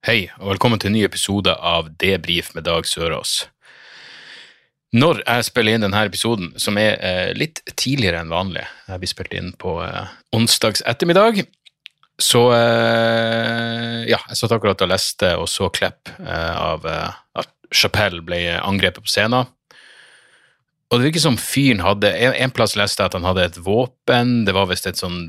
Hei, 0.00 0.30
og 0.40 0.54
velkommen 0.54 0.80
til 0.80 0.88
en 0.88 0.94
ny 0.96 1.00
episode 1.04 1.52
av 1.52 1.90
Debrif 2.00 2.54
med 2.56 2.64
Dag 2.64 2.86
Sørås. 2.88 3.50
Når 4.96 5.20
jeg 5.26 5.44
spiller 5.44 5.76
inn 5.76 5.84
denne 5.84 6.00
episoden, 6.08 6.54
som 6.56 6.80
er 6.80 6.94
eh, 7.04 7.32
litt 7.36 7.60
tidligere 7.76 8.22
enn 8.22 8.32
vanlig, 8.32 8.62
jeg 8.88 9.02
blir 9.02 9.12
spilt 9.12 9.36
inn 9.36 9.52
på 9.60 9.74
eh, 9.84 10.08
onsdags 10.32 10.80
ettermiddag, 10.88 11.42
så 12.16 12.46
eh, 12.56 14.08
Ja, 14.08 14.22
jeg 14.24 14.40
satt 14.40 14.56
akkurat 14.56 14.80
og 14.80 14.88
leste 14.88 15.34
og 15.36 15.44
så 15.52 15.68
klipp 15.68 16.08
eh, 16.16 16.56
av 16.56 16.88
eh, 16.88 17.20
at 17.44 17.52
Chapelle 17.68 18.24
ble 18.24 18.40
angrepet 18.56 19.04
på 19.04 19.16
scenen. 19.18 19.52
Og 20.88 20.96
det 20.96 21.10
virker 21.10 21.28
som 21.28 21.36
fyren 21.36 21.84
hadde 21.84 22.08
En, 22.16 22.32
en 22.32 22.56
plass 22.56 22.72
leste 22.72 23.04
jeg 23.04 23.12
at 23.12 23.20
han 23.20 23.28
hadde 23.28 23.50
et 23.50 23.64
våpen. 23.68 24.46
Det 24.48 24.56
var 24.56 24.72
visst 24.72 24.88
et 24.88 24.98
sånn 24.98 25.26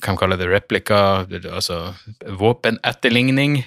Kan 0.00 0.16
man 0.16 0.24
kalle 0.24 0.40
det 0.40 0.48
replika? 0.48 1.26
Altså 1.52 1.92
våpenetterligning. 2.24 3.66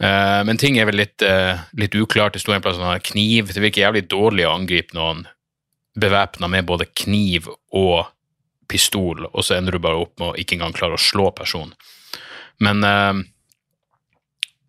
Eh, 0.00 0.40
men 0.44 0.60
ting 0.60 0.76
er 0.78 0.88
vel 0.88 0.98
litt, 1.00 1.24
uh, 1.24 1.62
litt 1.78 1.94
uklart. 1.96 2.36
Det 2.36 2.42
sto 2.42 2.52
en 2.52 2.64
plass 2.64 2.80
han 2.80 3.04
kniv. 3.04 3.52
Det 3.52 3.62
virker 3.62 3.86
jævlig 3.86 4.06
dårlig 4.12 4.46
å 4.46 4.54
angripe 4.56 4.96
noen 4.96 5.24
bevæpna 5.96 6.50
med 6.52 6.68
både 6.68 6.88
kniv 6.92 7.48
og 7.72 8.10
pistol, 8.68 9.24
og 9.30 9.44
så 9.46 9.56
ender 9.56 9.76
du 9.76 9.80
bare 9.80 10.02
opp 10.02 10.18
med 10.20 10.28
å 10.28 10.36
ikke 10.40 10.58
engang 10.58 10.74
klare 10.76 10.98
å 10.98 11.00
slå 11.00 11.30
personen. 11.36 11.72
Men 12.60 12.84
uh, 12.84 13.22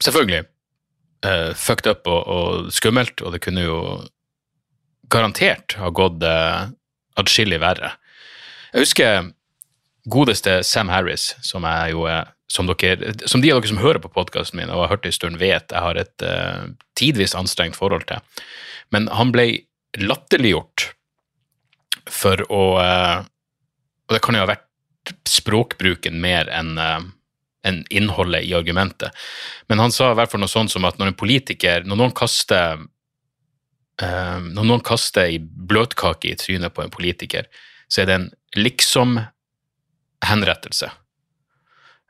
selvfølgelig 0.04 0.46
fucked 1.58 1.90
up 1.90 2.06
og, 2.08 2.20
og 2.30 2.68
skummelt, 2.72 3.20
og 3.26 3.34
det 3.34 3.42
kunne 3.44 3.64
jo 3.66 3.80
garantert 5.12 5.74
ha 5.82 5.90
gått 5.92 6.22
uh, 6.24 6.70
adskillig 7.20 7.58
verre. 7.60 7.90
Jeg 8.70 8.86
husker 8.86 9.32
godeste 10.08 10.62
Sam 10.64 10.92
Harris, 10.94 11.34
som 11.44 11.66
jeg 11.68 11.96
jo 11.96 12.06
er 12.08 12.30
som, 12.48 12.70
dere, 12.70 13.14
som 13.28 13.44
de 13.44 13.52
av 13.52 13.62
dere 13.62 13.72
som 13.72 13.82
hører 13.82 14.00
på 14.04 14.12
podkasten 14.14 14.60
min 14.60 14.72
og 14.72 14.86
har 14.86 14.96
hørt 14.96 15.04
det 15.04 15.12
en 15.12 15.18
stund, 15.20 15.40
vet 15.42 15.74
jeg 15.74 15.84
har 15.84 16.00
et 16.00 16.24
uh, 16.24 16.70
tidvis 17.00 17.36
anstrengt 17.36 17.76
forhold 17.76 18.08
til. 18.08 18.24
Men 18.96 19.10
han 19.12 19.34
ble 19.36 19.50
latterliggjort 20.00 20.92
for 22.08 22.46
å 22.48 22.64
uh, 22.80 23.26
Og 24.08 24.16
det 24.16 24.24
kan 24.24 24.38
jo 24.38 24.46
ha 24.46 24.48
vært 24.48 25.12
språkbruken 25.28 26.20
mer 26.24 26.48
enn 26.52 26.78
uh, 26.80 27.04
enn 27.68 27.82
innholdet 27.90 28.46
i 28.48 28.54
argumentet. 28.56 29.12
Men 29.68 29.82
han 29.84 29.92
sa 29.92 30.12
i 30.12 30.18
hvert 30.18 30.32
fall 30.32 30.40
noe 30.44 30.52
sånt 30.52 30.72
som 30.72 30.86
at 30.88 31.00
når 31.00 31.12
en 31.12 31.20
politiker 31.20 31.84
Når 31.84 32.00
noen 32.00 32.16
kaster 32.16 32.80
uh, 34.04 34.40
Når 34.40 34.64
noen 34.64 34.84
kaster 34.86 35.28
ei 35.28 35.42
bløtkake 35.42 36.32
i 36.32 36.38
trynet 36.40 36.76
på 36.76 36.86
en 36.86 36.94
politiker, 36.94 37.50
så 37.92 38.04
er 38.04 38.08
det 38.08 38.16
en 38.18 38.30
liksom 38.56 39.20
henrettelse. 40.26 40.90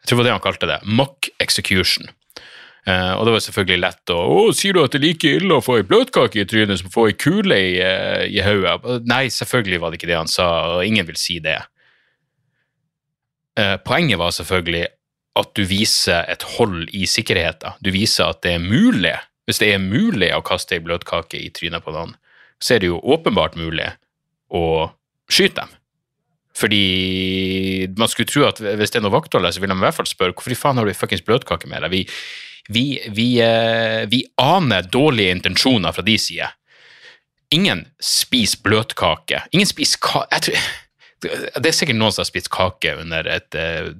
Jeg 0.07 0.13
tror 0.13 0.21
det 0.21 0.23
var 0.23 0.27
det 0.29 0.35
han 0.37 0.43
kalte 0.45 0.67
det. 0.69 0.77
Mock 0.87 1.27
execution. 1.43 2.07
Uh, 2.87 3.17
og 3.19 3.25
det 3.27 3.31
var 3.33 3.41
selvfølgelig 3.43 3.81
lett 3.83 4.11
å 4.15 4.17
Å, 4.31 4.43
sier 4.55 4.77
du 4.77 4.79
at 4.79 4.93
det 4.93 5.01
er 5.01 5.03
like 5.09 5.31
ille 5.41 5.57
å 5.57 5.63
få 5.63 5.81
ei 5.81 5.83
bløtkake 5.83 6.39
i 6.39 6.45
trynet 6.47 6.79
som 6.79 6.87
å 6.87 6.93
få 6.93 7.03
ei 7.09 7.17
kule 7.19 7.57
i, 7.59 7.73
uh, 7.83 8.23
i 8.23 8.39
hodet? 8.39 9.03
Nei, 9.03 9.25
selvfølgelig 9.33 9.81
var 9.83 9.91
det 9.91 9.99
ikke 9.99 10.07
det 10.07 10.15
han 10.15 10.31
sa, 10.31 10.45
og 10.77 10.87
ingen 10.87 11.09
vil 11.09 11.19
si 11.19 11.41
det. 11.43 11.57
Uh, 13.59 13.75
poenget 13.83 14.21
var 14.21 14.31
selvfølgelig 14.31 14.85
at 15.43 15.51
du 15.59 15.65
viser 15.67 16.23
et 16.31 16.47
hold 16.55 16.87
i 16.95 17.03
sikkerheten. 17.09 17.75
Du 17.83 17.91
viser 17.91 18.31
at 18.31 18.39
det 18.47 18.55
er 18.55 18.63
mulig. 18.63 19.17
Hvis 19.43 19.59
det 19.59 19.73
er 19.73 19.83
mulig 19.83 20.31
å 20.31 20.43
kaste 20.47 20.79
ei 20.79 20.83
bløtkake 20.87 21.43
i 21.43 21.51
trynet 21.51 21.83
på 21.83 21.91
noen, 21.91 22.15
så 22.63 22.77
er 22.77 22.85
det 22.85 22.93
jo 22.93 23.03
åpenbart 23.03 23.59
mulig 23.59 23.91
å 24.47 24.63
skyte 25.27 25.65
dem. 25.65 25.76
Fordi 26.57 27.87
man 27.97 28.09
skulle 28.09 28.29
tro 28.29 28.47
at 28.47 28.59
hvis 28.61 28.93
det 28.93 28.99
er 28.99 29.05
noe 29.05 29.13
vaktholder, 29.13 29.53
så 29.53 29.61
vil 29.61 29.69
de 29.71 29.77
i 29.77 29.85
hvert 29.85 29.97
fall 29.97 30.09
spørre 30.09 30.33
hvorfor 30.33 30.53
i 30.53 30.57
faen 30.57 30.79
har 30.79 30.87
du 30.87 30.97
fuckings 30.97 31.25
bløtkake 31.25 31.69
med 31.69 31.85
deg? 31.85 31.93
Vi, 31.93 32.01
vi, 32.73 32.85
vi, 33.13 33.27
eh, 33.45 34.07
vi 34.09 34.23
aner 34.41 34.89
dårlige 34.93 35.35
intensjoner 35.37 35.93
fra 35.93 36.05
de 36.07 36.17
side. 36.21 36.49
Ingen 37.53 37.85
spiser 38.03 38.63
bløtkake. 38.65 39.45
Ingen 39.55 39.69
spiser 39.69 40.01
kake 40.03 40.57
Det 41.21 41.65
er 41.65 41.73
sikkert 41.73 41.97
noen 41.97 42.13
som 42.13 42.21
har 42.21 42.29
spist 42.29 42.51
kake 42.53 42.97
under 43.01 43.29
et, 43.37 43.55
eh, 43.57 43.93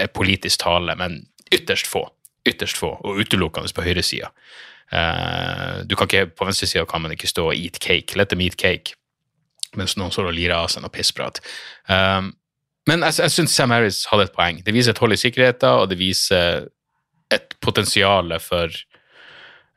et 0.00 0.12
politisk 0.12 0.62
tale, 0.62 0.96
men 0.96 1.22
ytterst 1.52 1.88
få. 1.88 2.06
Ytterst 2.48 2.78
få, 2.80 2.94
og 3.00 3.20
utelukkende 3.22 3.72
på 3.72 3.84
høyresida. 3.86 4.32
Uh, 4.92 5.86
du 5.88 5.94
kan 5.96 6.04
ikke, 6.04 6.34
på 6.36 6.44
venstresida 6.44 6.82
kan 6.84 7.00
man 7.00 7.14
ikke 7.14 7.30
stå 7.30 7.46
og 7.48 7.56
eat 7.56 7.78
cake. 7.80 8.16
Let 8.18 8.28
them 8.28 8.42
eat 8.44 8.58
cake 8.60 8.92
mens 9.78 9.96
noen 9.96 10.12
står 10.14 10.30
og 10.30 10.36
lirer 10.36 10.56
av 10.56 10.70
seg 10.72 10.84
noe 10.84 10.92
pissprat. 10.92 11.40
Um, 11.88 12.32
men 12.90 13.04
jeg, 13.06 13.20
jeg 13.22 13.34
syns 13.36 13.56
Sam 13.56 13.74
Harris 13.74 14.04
hadde 14.10 14.26
et 14.28 14.36
poeng. 14.36 14.60
Det 14.64 14.74
viser 14.74 14.94
et 14.94 15.02
hold 15.02 15.14
i 15.14 15.20
sikkerheten, 15.20 15.82
og 15.82 15.90
det 15.92 16.00
viser 16.00 16.66
et 17.32 17.54
potensial 17.64 18.34
for, 18.42 18.72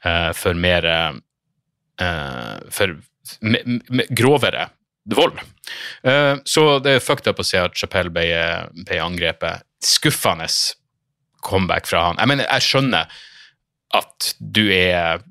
uh, 0.06 0.32
for 0.36 0.58
mer 0.58 0.88
uh, 0.92 2.58
For 2.74 2.98
me, 3.42 3.62
me, 3.88 4.08
grovere 4.12 4.70
vold. 5.16 5.38
Uh, 6.04 6.42
så 6.50 6.80
det 6.84 6.98
er 6.98 7.06
fucked 7.06 7.30
up 7.30 7.40
å 7.40 7.46
se 7.46 7.62
at 7.62 7.78
Chapelle 7.78 8.12
ble, 8.14 8.26
ble 8.82 9.00
angrepet. 9.02 9.64
Skuffende 9.86 10.50
comeback 11.46 11.88
fra 11.88 12.08
han. 12.10 12.20
Jeg 12.20 12.32
mener, 12.32 12.50
jeg 12.50 12.66
skjønner 12.66 13.16
at 13.96 14.34
du 14.42 14.66
er 14.74 15.22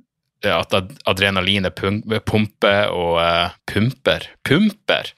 at 0.53 0.75
adrenalinet 1.09 1.77
pumper 1.77 2.91
og 2.93 3.21
uh, 3.21 3.53
pumper 3.71 4.27
Pumper! 4.45 5.13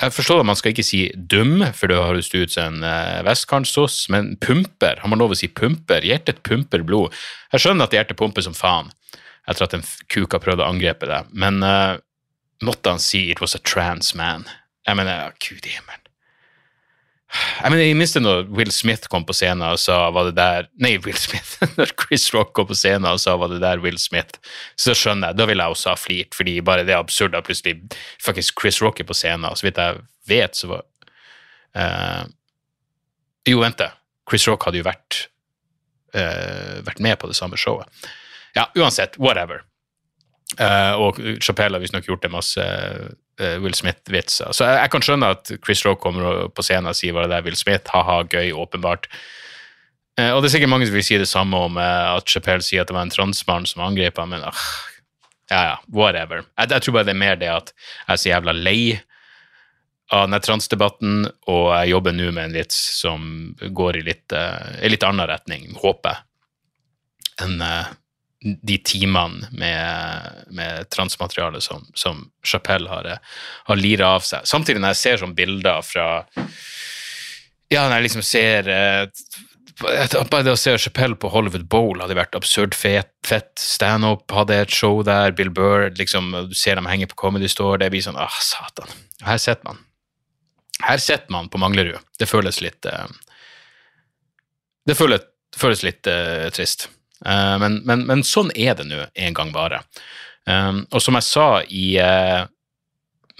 Jeg 0.00 0.14
forstår 0.16 0.40
at 0.40 0.48
man 0.48 0.56
skal 0.56 0.72
ikke 0.72 0.86
si 0.86 1.00
dum, 1.12 1.58
for 1.76 1.90
det 1.90 1.98
høres 2.00 2.30
ut 2.32 2.54
som 2.54 2.78
en 2.78 2.86
uh, 2.86 3.20
vestkantsos, 3.26 4.06
men 4.12 4.32
pumper, 4.40 5.02
har 5.02 5.12
man 5.12 5.20
lov 5.20 5.34
å 5.34 5.38
si 5.38 5.50
pumper? 5.52 6.06
Hjertet 6.08 6.40
pumper 6.46 6.86
blod. 6.86 7.12
Jeg 7.52 7.66
skjønner 7.66 7.88
at 7.88 7.96
hjertet 7.96 8.16
pumper 8.20 8.46
som 8.46 8.56
faen 8.56 8.88
etter 9.50 9.66
at 9.66 9.74
en 9.76 9.84
kuk 10.12 10.32
har 10.36 10.42
prøvd 10.44 10.62
å 10.62 10.68
angrepe 10.70 11.08
det, 11.10 11.24
men 11.32 11.60
uh, 11.64 11.98
måtte 12.64 12.92
han 12.92 13.02
si 13.02 13.28
'it 13.30 13.40
was 13.42 13.56
a 13.56 13.60
trans 13.60 14.14
man'? 14.14 14.46
Jeg 14.86 14.96
mener, 14.96 15.32
gud 15.42 15.66
i 15.66 15.74
himmelen. 15.74 16.09
Jeg 17.30 17.70
mener, 17.70 17.84
jeg 17.84 17.96
minste 17.98 18.20
når 18.22 18.48
Will 18.58 18.72
Smith 18.74 19.06
kom 19.10 19.22
på 19.26 19.34
scenen 19.36 19.62
og 19.68 19.78
sa 19.78 20.00
var 20.14 20.26
det 20.30 20.34
der 20.38 20.66
Nei, 20.82 20.96
Will 21.04 21.18
Smith. 21.20 21.60
Når 21.78 21.92
Chris 21.94 22.24
Rock 22.34 22.50
kom 22.56 22.66
på 22.66 22.74
scenen 22.78 23.06
og 23.06 23.20
sa 23.22 23.36
var 23.38 23.52
det 23.52 23.60
der 23.62 23.82
Will 23.84 24.00
Smith, 24.02 24.40
så 24.80 24.96
skjønner 24.98 25.30
jeg. 25.30 25.38
Da 25.38 25.46
ville 25.46 25.62
jeg 25.62 25.76
også 25.76 25.92
ha 25.92 26.00
flirt, 26.00 26.34
fordi 26.34 26.56
bare 26.66 26.82
det 26.88 26.96
er 26.96 27.02
absurd 27.02 27.36
at 27.38 27.46
plutselig 27.46 27.76
faktisk 28.24 28.58
Chris 28.58 28.80
Rock 28.82 29.02
er 29.02 29.06
på 29.06 29.14
scenen. 29.14 29.46
Så 29.54 29.68
vidt 29.68 29.78
jeg 29.78 30.02
vet, 30.30 30.58
så 30.58 30.72
var 30.72 30.84
uh, 31.78 32.24
Jo, 33.46 33.62
vent, 33.62 33.86
Chris 34.28 34.48
Rock 34.50 34.66
hadde 34.66 34.82
jo 34.82 34.88
vært, 34.90 35.24
uh, 36.18 36.80
vært 36.86 37.04
med 37.04 37.20
på 37.22 37.30
det 37.30 37.38
samme 37.38 37.60
showet. 37.60 38.10
Ja, 38.58 38.66
uansett, 38.74 39.20
whatever. 39.22 39.62
Uh, 40.58 40.98
og 40.98 41.22
Chapelle 41.38 41.78
har 41.78 41.84
visstnok 41.84 42.10
gjort 42.10 42.26
det 42.26 42.34
masse 42.34 42.64
Will 43.62 43.74
Smith-vitser. 43.76 44.54
Så 44.56 44.66
jeg, 44.66 44.78
jeg, 44.82 44.92
kan 44.92 45.04
skjønne 45.04 45.34
at 45.36 45.52
Chris 45.64 45.84
Rowe 45.86 45.98
kommer 46.00 46.48
på 46.52 46.64
scenen 46.66 46.90
og 46.92 46.98
sier 46.98 47.16
hva 47.16 47.26
det 47.30 47.38
er 47.38 47.46
Will 47.46 47.58
Smith, 47.58 47.88
ha-ha, 47.94 48.20
gøy, 48.28 48.52
åpenbart. 48.52 49.08
Eh, 50.20 50.30
og 50.34 50.42
det 50.42 50.50
er 50.50 50.56
sikkert 50.56 50.72
mange 50.72 50.88
som 50.88 50.96
vil 50.96 51.06
si 51.06 51.18
det 51.20 51.28
samme 51.30 51.60
om 51.68 51.78
eh, 51.80 52.08
at 52.16 52.28
Chappelle 52.28 52.64
sier 52.64 52.82
at 52.82 52.90
det 52.90 52.96
var 52.96 53.06
en 53.06 53.14
transmann 53.14 53.68
som 53.68 53.84
angrep 53.86 54.18
ham, 54.20 54.34
men 54.34 54.44
ah, 54.46 54.64
ja, 55.52 55.60
ja, 55.70 55.76
whatever. 55.94 56.44
Jeg, 56.58 56.72
jeg, 56.74 56.84
tror 56.84 56.98
bare 56.98 57.08
det 57.08 57.14
er 57.14 57.22
mer 57.22 57.38
det 57.40 57.52
at 57.52 57.72
jeg 57.72 58.12
er 58.14 58.20
så 58.22 58.32
jævla 58.32 58.56
lei 58.56 58.82
av 60.10 60.26
denne 60.26 60.40
transdebatten, 60.42 61.22
og 61.52 61.66
jeg 61.70 61.92
jobber 61.92 62.16
nå 62.16 62.32
med 62.34 62.48
en 62.48 62.56
vits 62.58 62.78
som 62.98 63.26
går 63.78 64.00
i 64.00 64.06
litt, 64.08 64.34
i 64.82 64.90
litt 64.90 65.04
annen 65.06 65.28
retning, 65.30 65.68
håper 65.78 66.16
jeg, 66.16 66.24
enn 67.46 67.62
de 68.40 68.78
timene 68.78 69.48
med, 69.52 70.44
med 70.48 70.88
transmateriale 70.90 71.60
som, 71.60 71.84
som 71.94 72.22
Chapelle 72.46 72.88
har, 72.88 73.08
har 73.64 73.76
lira 73.76 74.14
av 74.16 74.24
seg. 74.24 74.46
Samtidig 74.48 74.80
når 74.80 74.94
jeg 74.94 75.00
ser 75.02 75.20
sånne 75.20 75.36
bilder 75.36 75.84
fra 75.84 76.08
Ja, 77.70 77.84
når 77.84 77.98
jeg 77.98 78.06
liksom 78.08 78.24
ser 78.24 78.70
bare 79.80 80.42
det 80.44 80.52
å 80.52 80.58
se 80.60 80.72
Chapelle 80.80 81.16
på 81.20 81.30
Hollywood 81.32 81.66
Bowl 81.72 82.00
hadde 82.00 82.16
vært 82.16 82.36
absurd 82.36 82.74
fett. 82.76 83.12
fett. 83.26 83.52
Standup 83.60 84.32
hadde 84.32 84.56
et 84.64 84.72
show 84.72 85.02
der, 85.04 85.32
Bill 85.36 85.50
Burr 85.50 85.90
liksom, 85.96 86.32
Du 86.48 86.54
ser 86.56 86.76
dem 86.76 86.88
henge 86.88 87.08
på 87.08 87.16
Comedy 87.16 87.48
Store, 87.48 87.78
det 87.80 87.90
blir 87.92 88.04
sånn 88.04 88.18
ah, 88.20 88.40
satan. 88.40 88.88
Her 89.24 89.40
sitter 89.40 89.64
man. 89.68 89.84
Her 90.80 91.00
sitter 91.00 91.28
man 91.32 91.48
på 91.52 91.60
Manglerud. 91.60 92.00
Det 92.18 92.28
føles 92.28 92.60
litt 92.64 92.86
Det 94.88 94.96
føles 94.96 95.28
Det 95.50 95.58
føles 95.58 95.82
litt 95.82 96.06
uh, 96.06 96.48
trist. 96.54 96.88
Eh, 97.26 97.56
men, 97.62 97.80
men, 97.88 98.06
men 98.08 98.24
sånn 98.26 98.52
er 98.56 98.76
det 98.78 98.86
nå 98.88 99.04
en 99.12 99.36
gang 99.36 99.52
bare. 99.54 99.82
Um, 100.48 100.86
og 100.88 101.02
som 101.04 101.18
jeg 101.18 101.26
sa 101.26 101.46
i 101.68 101.84
eh, 102.00 102.42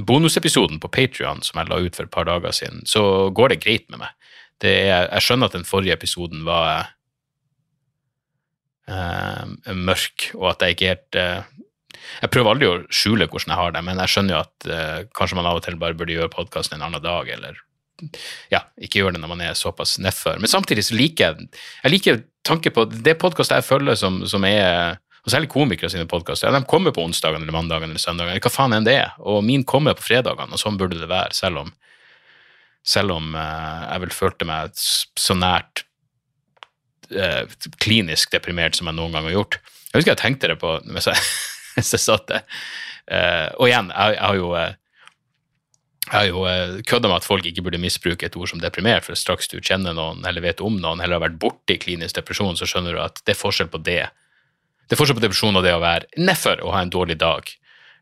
bonusepisoden 0.04 0.78
på 0.82 0.90
Patrion 0.92 1.40
som 1.42 1.58
jeg 1.58 1.70
la 1.70 1.78
ut 1.80 1.96
for 1.96 2.06
et 2.06 2.12
par 2.12 2.28
dager 2.28 2.52
siden, 2.54 2.84
så 2.88 3.30
går 3.34 3.54
det 3.54 3.62
greit 3.64 3.86
med 3.88 4.02
meg. 4.04 4.16
Er, 4.60 5.06
jeg 5.08 5.24
skjønner 5.24 5.48
at 5.48 5.56
den 5.56 5.64
forrige 5.64 5.96
episoden 5.96 6.42
var 6.44 6.90
uh, 8.92 9.46
mørk, 9.72 10.28
og 10.36 10.50
at 10.52 10.66
jeg 10.66 10.76
ikke 10.76 10.90
helt 10.90 11.16
uh, 11.16 11.64
Jeg 12.20 12.32
prøver 12.34 12.52
aldri 12.52 12.68
å 12.68 12.82
skjule 12.92 13.24
hvordan 13.30 13.54
jeg 13.54 13.60
har 13.62 13.72
det, 13.72 13.82
men 13.86 14.02
jeg 14.04 14.12
skjønner 14.12 14.36
jo 14.36 14.42
at 14.42 14.68
uh, 14.68 14.98
kanskje 15.16 15.40
man 15.40 15.48
av 15.48 15.62
og 15.62 15.64
til 15.64 15.80
bare 15.80 15.96
burde 15.96 16.12
gjøre 16.12 16.32
podkasten 16.34 16.76
en 16.76 16.84
annen 16.90 17.04
dag, 17.04 17.32
eller 17.32 17.56
ja, 18.52 18.64
ikke 18.80 19.02
gjør 19.02 19.16
det 19.16 19.22
når 19.22 19.32
man 19.34 19.44
er 19.44 19.58
såpass 19.58 19.98
nedfor. 20.02 20.40
Men 20.40 20.52
samtidig 20.52 20.86
så 20.88 20.96
liker 20.98 21.30
jeg 21.30 21.48
jeg 21.84 21.94
liker 21.94 22.24
tanke 22.46 22.72
på 22.74 22.86
det 22.90 23.18
podkastet 23.20 23.60
jeg 23.60 23.68
følger 23.68 23.98
som, 24.00 24.22
som 24.28 24.44
er 24.48 24.98
og 25.20 25.32
særlig 25.32 25.50
komikere 25.52 25.90
sine 25.92 26.08
podkaster. 26.08 26.48
Ja, 26.48 26.56
de 26.56 26.68
kommer 26.68 26.94
på 26.96 27.02
onsdagen 27.04 27.42
eller 27.42 27.52
mandagen 27.52 27.90
eller 27.90 28.00
søndagen, 28.00 28.32
eller 28.32 28.44
hva 28.44 28.52
faen 28.52 28.72
enn 28.72 28.86
det 28.86 28.96
er. 29.02 29.12
Og 29.20 29.42
min 29.44 29.66
kommer 29.68 29.96
på 29.98 30.06
fredagene, 30.06 30.56
og 30.56 30.62
sånn 30.62 30.78
burde 30.80 30.96
det 30.96 31.10
være, 31.10 31.34
selv 31.36 31.60
om, 31.64 31.72
selv 32.86 33.18
om 33.18 33.34
eh, 33.36 33.82
jeg 33.84 34.04
vel 34.06 34.14
følte 34.16 34.48
meg 34.48 34.80
så 34.80 35.36
nært 35.36 35.84
eh, 37.12 37.44
klinisk 37.84 38.32
deprimert 38.32 38.78
som 38.78 38.88
jeg 38.88 38.96
noen 38.96 39.16
gang 39.16 39.28
har 39.28 39.36
gjort. 39.36 39.60
Jeg 39.90 39.98
husker 39.98 40.14
jeg 40.14 40.22
tenkte 40.22 40.52
det 40.54 40.60
på 40.62 40.78
mens 40.94 41.10
jeg, 41.10 41.28
mens 41.76 41.94
jeg 41.98 42.04
satt 42.06 42.28
der. 42.32 42.46
Eh, 43.10 43.48
og 43.58 43.68
igjen, 43.68 43.92
jeg, 43.92 44.16
jeg 44.16 44.24
har 44.24 44.40
jo 44.40 44.54
eh, 44.56 44.76
jeg 46.10 46.18
har 46.18 46.26
jo 46.26 46.40
eh, 46.50 46.80
kødda 46.90 47.06
med 47.06 47.20
at 47.20 47.26
folk 47.26 47.44
ikke 47.46 47.62
burde 47.62 47.78
misbruke 47.78 48.26
et 48.26 48.36
ord 48.36 48.50
som 48.50 48.58
deprimert, 48.58 49.04
for 49.06 49.14
straks 49.14 49.46
du 49.52 49.60
kjenner 49.62 49.94
noen 49.94 50.24
eller 50.26 50.42
vet 50.42 50.62
om 50.64 50.74
noen 50.82 50.98
eller 50.98 51.20
har 51.20 51.28
vært 51.28 51.38
borti 51.38 51.76
klinisk 51.78 52.16
depresjon, 52.18 52.58
så 52.58 52.66
skjønner 52.66 52.96
du 52.96 53.02
at 53.04 53.22
det 53.22 53.36
er 53.36 53.38
forskjell 53.38 53.70
på 53.70 53.78
det 53.86 54.02
det 54.10 54.96
er 54.96 54.98
forskjell 54.98 55.20
på 55.20 55.22
depresjon 55.22 55.54
og 55.54 55.62
det 55.62 55.70
å 55.70 55.82
være 55.84 56.08
nedfor 56.18 56.64
og 56.64 56.72
ha 56.74 56.80
en 56.82 56.90
dårlig 56.90 57.14
dag, 57.20 57.46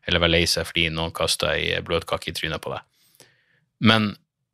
eller 0.09 0.23
være 0.23 0.33
lei 0.33 0.45
seg 0.49 0.65
fordi 0.65 0.87
noen 0.89 1.13
kasta 1.13 1.51
ei 1.53 1.77
bløtkake 1.85 2.31
i 2.31 2.33
trynet 2.33 2.63
på 2.63 2.71
deg. 2.73 2.81
Men 3.85 4.09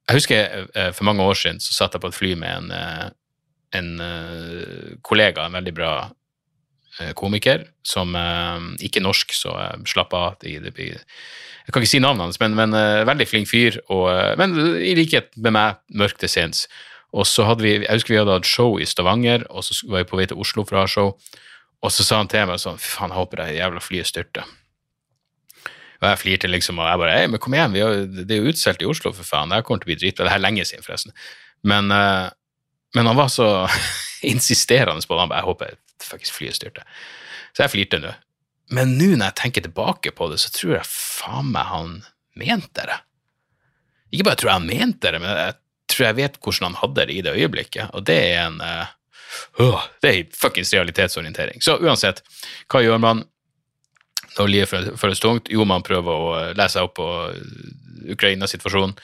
jeg 0.09 0.19
husker 0.19 0.65
eh, 0.75 0.91
for 0.91 1.07
mange 1.07 1.23
år 1.23 1.39
siden 1.39 1.63
så 1.63 1.77
satt 1.77 1.95
jeg 1.95 2.03
på 2.03 2.11
et 2.11 2.17
fly 2.17 2.33
med 2.41 2.57
en, 2.57 2.75
eh, 2.75 3.07
en 3.79 4.99
kollega, 4.99 5.47
en 5.47 5.55
veldig 5.55 5.75
bra 5.79 5.93
komiker, 7.19 7.65
som 7.83 8.13
ikke 8.79 9.01
er 9.01 9.03
norsk, 9.03 9.33
så 9.35 9.51
slapp 9.89 10.13
av. 10.15 10.37
Det, 10.39 10.53
det, 10.63 10.85
jeg 11.65 11.73
kan 11.73 11.83
ikke 11.83 11.91
si 11.91 11.99
navnet 11.99 12.29
hans, 12.29 12.39
men, 12.39 12.55
men 12.55 12.75
veldig 13.09 13.27
flink 13.27 13.49
fyr, 13.51 13.81
og, 13.91 14.07
men 14.39 14.55
i 14.79 14.93
likhet 14.95 15.33
med 15.35 15.57
meg, 15.57 15.81
mørk 15.91 16.21
til 16.21 16.31
sinns. 16.31 16.65
Og 17.15 17.23
så 17.29 17.45
hadde 17.47 17.63
vi, 17.63 17.73
Jeg 17.79 17.95
husker 17.95 18.13
vi 18.13 18.19
hadde 18.19 18.35
hatt 18.35 18.49
show 18.49 18.75
i 18.79 18.85
Stavanger, 18.87 19.45
og 19.49 19.63
så 19.63 19.77
var 19.87 20.03
vi 20.03 20.09
på 20.09 20.19
vei 20.19 20.27
til 20.27 20.41
Oslo 20.41 20.65
for 20.67 20.77
å 20.77 20.83
ha 20.83 20.91
show. 20.91 21.13
Og 21.85 21.93
så 21.93 22.03
sa 22.03 22.19
han 22.19 22.29
til 22.31 22.47
meg 22.49 22.59
sånn 22.61 22.79
Fy 22.81 22.91
faen, 22.97 23.13
jeg 23.13 23.21
håper 23.21 23.41
det 23.41 23.57
jævla 23.59 23.83
flyet 23.83 24.09
styrter. 24.09 24.49
Og 26.01 26.09
jeg 26.09 26.19
flirte 26.21 26.49
liksom, 26.51 26.81
og 26.81 26.89
jeg 26.89 27.01
bare 27.01 27.15
Hei, 27.15 27.29
men 27.31 27.41
kom 27.41 27.55
igjen, 27.55 27.77
har, 27.79 28.01
det 28.17 28.35
er 28.35 28.43
jo 28.43 28.51
utsolgt 28.51 28.83
i 28.83 28.89
Oslo, 28.89 29.13
for 29.15 29.27
faen. 29.27 29.51
Det 29.51 29.61
her 29.61 29.67
kommer 29.67 29.83
til 29.83 29.87
å 29.87 29.93
bli 29.93 29.99
dritbra. 30.01 30.27
Det 30.27 30.33
her 30.33 30.41
er 30.41 30.47
lenge 30.47 30.67
siden, 30.67 30.83
forresten. 30.85 31.15
Men, 31.65 31.87
men 31.89 33.09
han 33.09 33.17
var 33.17 33.31
så 33.31 33.47
insisterende 34.33 35.07
på 35.07 35.15
det. 35.15 35.23
Han 35.23 35.31
bare 35.31 35.43
Jeg 35.43 35.49
håper 35.53 35.77
faktisk 36.03 36.39
flyet 36.39 36.57
styrte. 36.57 36.85
Så 37.55 37.65
jeg 37.65 37.73
flirte 37.73 38.01
nå. 38.03 38.13
Men 38.75 38.95
nå 38.97 39.11
når 39.13 39.29
jeg 39.29 39.37
tenker 39.41 39.65
tilbake 39.65 40.13
på 40.17 40.29
det, 40.31 40.39
så 40.41 40.51
tror 40.53 40.79
jeg 40.79 40.89
faen 40.89 41.51
meg 41.53 41.69
han 41.69 41.99
mente 42.35 42.87
det. 42.89 42.97
Ikke 44.13 44.27
bare 44.29 44.39
tror 44.39 44.51
jeg 44.51 44.59
han 44.59 44.69
mente 44.69 45.11
det, 45.13 45.21
men 45.21 45.37
jeg 45.37 45.57
tror 45.91 46.07
jeg 46.07 46.17
vet 46.19 46.39
hvordan 46.41 46.71
han 46.71 46.79
hadde 46.81 47.05
det 47.05 47.15
i 47.15 47.23
det 47.25 47.35
øyeblikket, 47.35 47.93
og 47.93 48.05
det 48.07 48.17
er 48.31 48.39
en 48.47 48.61
uh, 48.63 48.87
det 50.01 50.09
er 50.09 50.35
fuckings 50.35 50.73
realitetsorientering. 50.73 51.61
Så 51.61 51.77
uansett, 51.83 52.21
hva 52.71 52.81
gjør 52.83 53.01
man 53.03 53.25
når 54.37 54.51
livet 54.51 54.95
føles 54.99 55.21
tungt? 55.23 55.51
Jo, 55.51 55.65
man 55.67 55.83
prøver 55.85 56.11
å 56.11 56.29
lese 56.55 56.77
seg 56.77 56.87
opp 56.87 56.95
på 56.99 57.09
Ukraina-situasjonen, 58.15 58.95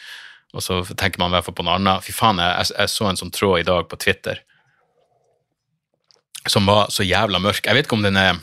og 0.51 0.63
så 0.63 0.81
tenker 0.91 1.21
man 1.21 1.31
i 1.31 1.37
hvert 1.37 1.47
fall 1.47 1.57
på 1.57 1.65
noe 1.67 1.77
annet. 1.79 2.03
Fy 2.05 2.15
faen, 2.15 2.41
jeg, 2.43 2.71
jeg, 2.73 2.91
så 2.91 3.07
en 3.07 3.19
sånn 3.19 3.33
tråd 3.35 3.61
i 3.61 3.67
dag 3.67 3.87
på 3.91 3.99
Twitter 3.99 4.41
som 6.49 6.65
var 6.65 6.89
så 6.89 7.03
jævla 7.03 7.39
mørk. 7.39 7.65
Jeg 7.65 7.77
vet 7.77 7.85
ikke 7.85 7.97
om 7.99 8.05
den 8.05 8.17
er 8.17 8.39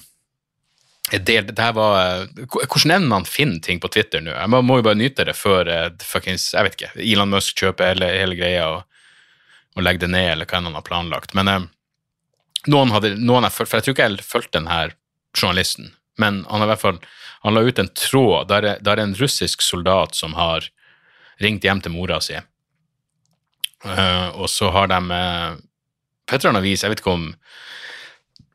delt 1.25 1.55
det 1.57 1.71
var, 1.73 2.27
hvordan 2.53 2.93
ender 2.93 3.09
man 3.09 3.25
finne 3.25 3.63
ting 3.65 3.81
på 3.81 3.89
Twitter 3.89 4.21
nå 4.21 4.35
Man 4.53 4.67
må 4.69 4.77
jo 4.79 4.85
bare 4.85 4.99
nyte 4.99 5.25
det 5.25 5.35
før 5.39 5.71
fuckings, 6.05 6.51
jeg 6.53 6.67
vet 6.67 6.77
ikke, 6.77 6.91
Elon 7.01 7.33
Musk 7.33 7.57
kjøper 7.57 7.95
hele, 7.95 8.11
hele 8.13 8.37
greia 8.37 8.67
og, 8.75 8.83
og 9.77 9.87
legger 9.87 10.05
det 10.05 10.13
ned, 10.13 10.33
eller 10.35 10.49
hva 10.49 10.61
enn 10.61 10.69
han 10.69 10.77
har 10.77 10.85
planlagt. 10.85 11.33
Men 11.39 11.49
eh, 11.49 11.65
noen 12.69 12.93
hadde, 12.93 13.15
noen 13.17 13.47
jeg, 13.49 13.57
for 13.57 13.79
jeg 13.79 13.87
tror 13.87 13.97
ikke 13.97 14.09
jeg 14.11 14.27
fulgte 14.27 14.65
her 14.69 14.93
journalisten, 15.37 15.95
men 16.21 16.43
han 16.51 16.61
har 16.61 16.69
i 16.69 16.73
hvert 16.75 16.85
fall 16.85 17.01
han 17.47 17.55
la 17.55 17.63
ut 17.63 17.79
en 17.79 17.91
tråd 17.95 18.49
der, 18.51 18.67
der 18.83 18.99
er 18.99 19.05
en 19.05 19.15
russisk 19.15 19.63
soldat 19.63 20.17
som 20.19 20.35
har 20.35 20.67
ringt 21.39 21.65
hjem 21.65 21.81
til 21.85 21.95
mora 21.95 22.19
si, 22.21 22.35
og 24.35 24.49
så 24.51 24.73
har 24.75 24.91
de 24.91 24.99
uh, 25.07 25.55
på 26.27 26.35
et 26.35 26.43
eller 26.43 26.57
annet 26.57 26.67
vis, 26.67 26.83
jeg 26.83 26.91
vet 26.91 27.03
ikke 27.05 27.15
om 27.15 27.29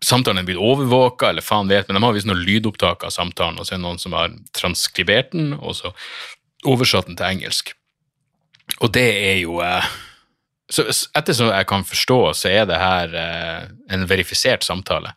samtalen 0.03 0.41
er 0.41 0.47
blitt 0.47 0.61
overvåka, 0.61 1.29
eller 1.31 1.45
faen 1.45 1.71
vet, 1.71 1.87
men 1.87 1.97
de 1.97 2.05
har 2.05 2.15
visst 2.15 2.29
noen 2.29 2.43
lydopptak 2.43 3.05
av 3.07 3.13
samtalen, 3.15 3.59
og 3.59 3.67
så 3.67 3.75
er 3.75 3.79
det 3.81 3.85
noen 3.85 4.01
som 4.01 4.15
har 4.17 4.33
transkribert 4.55 5.31
den, 5.33 5.53
og 5.57 5.77
så 5.79 5.93
oversatt 6.69 7.09
den 7.09 7.19
til 7.19 7.29
engelsk. 7.29 7.73
Og 8.79 8.91
det 8.95 9.07
er 9.19 9.39
jo 9.41 9.59
uh, 9.63 9.87
så 10.71 10.85
Ettersom 11.17 11.51
jeg 11.51 11.67
kan 11.69 11.83
forstå, 11.85 12.19
så 12.37 12.49
er 12.49 12.67
det 12.69 12.79
her 12.79 13.11
eh, 13.19 13.65
en 13.93 14.05
verifisert 14.09 14.63
samtale. 14.65 15.11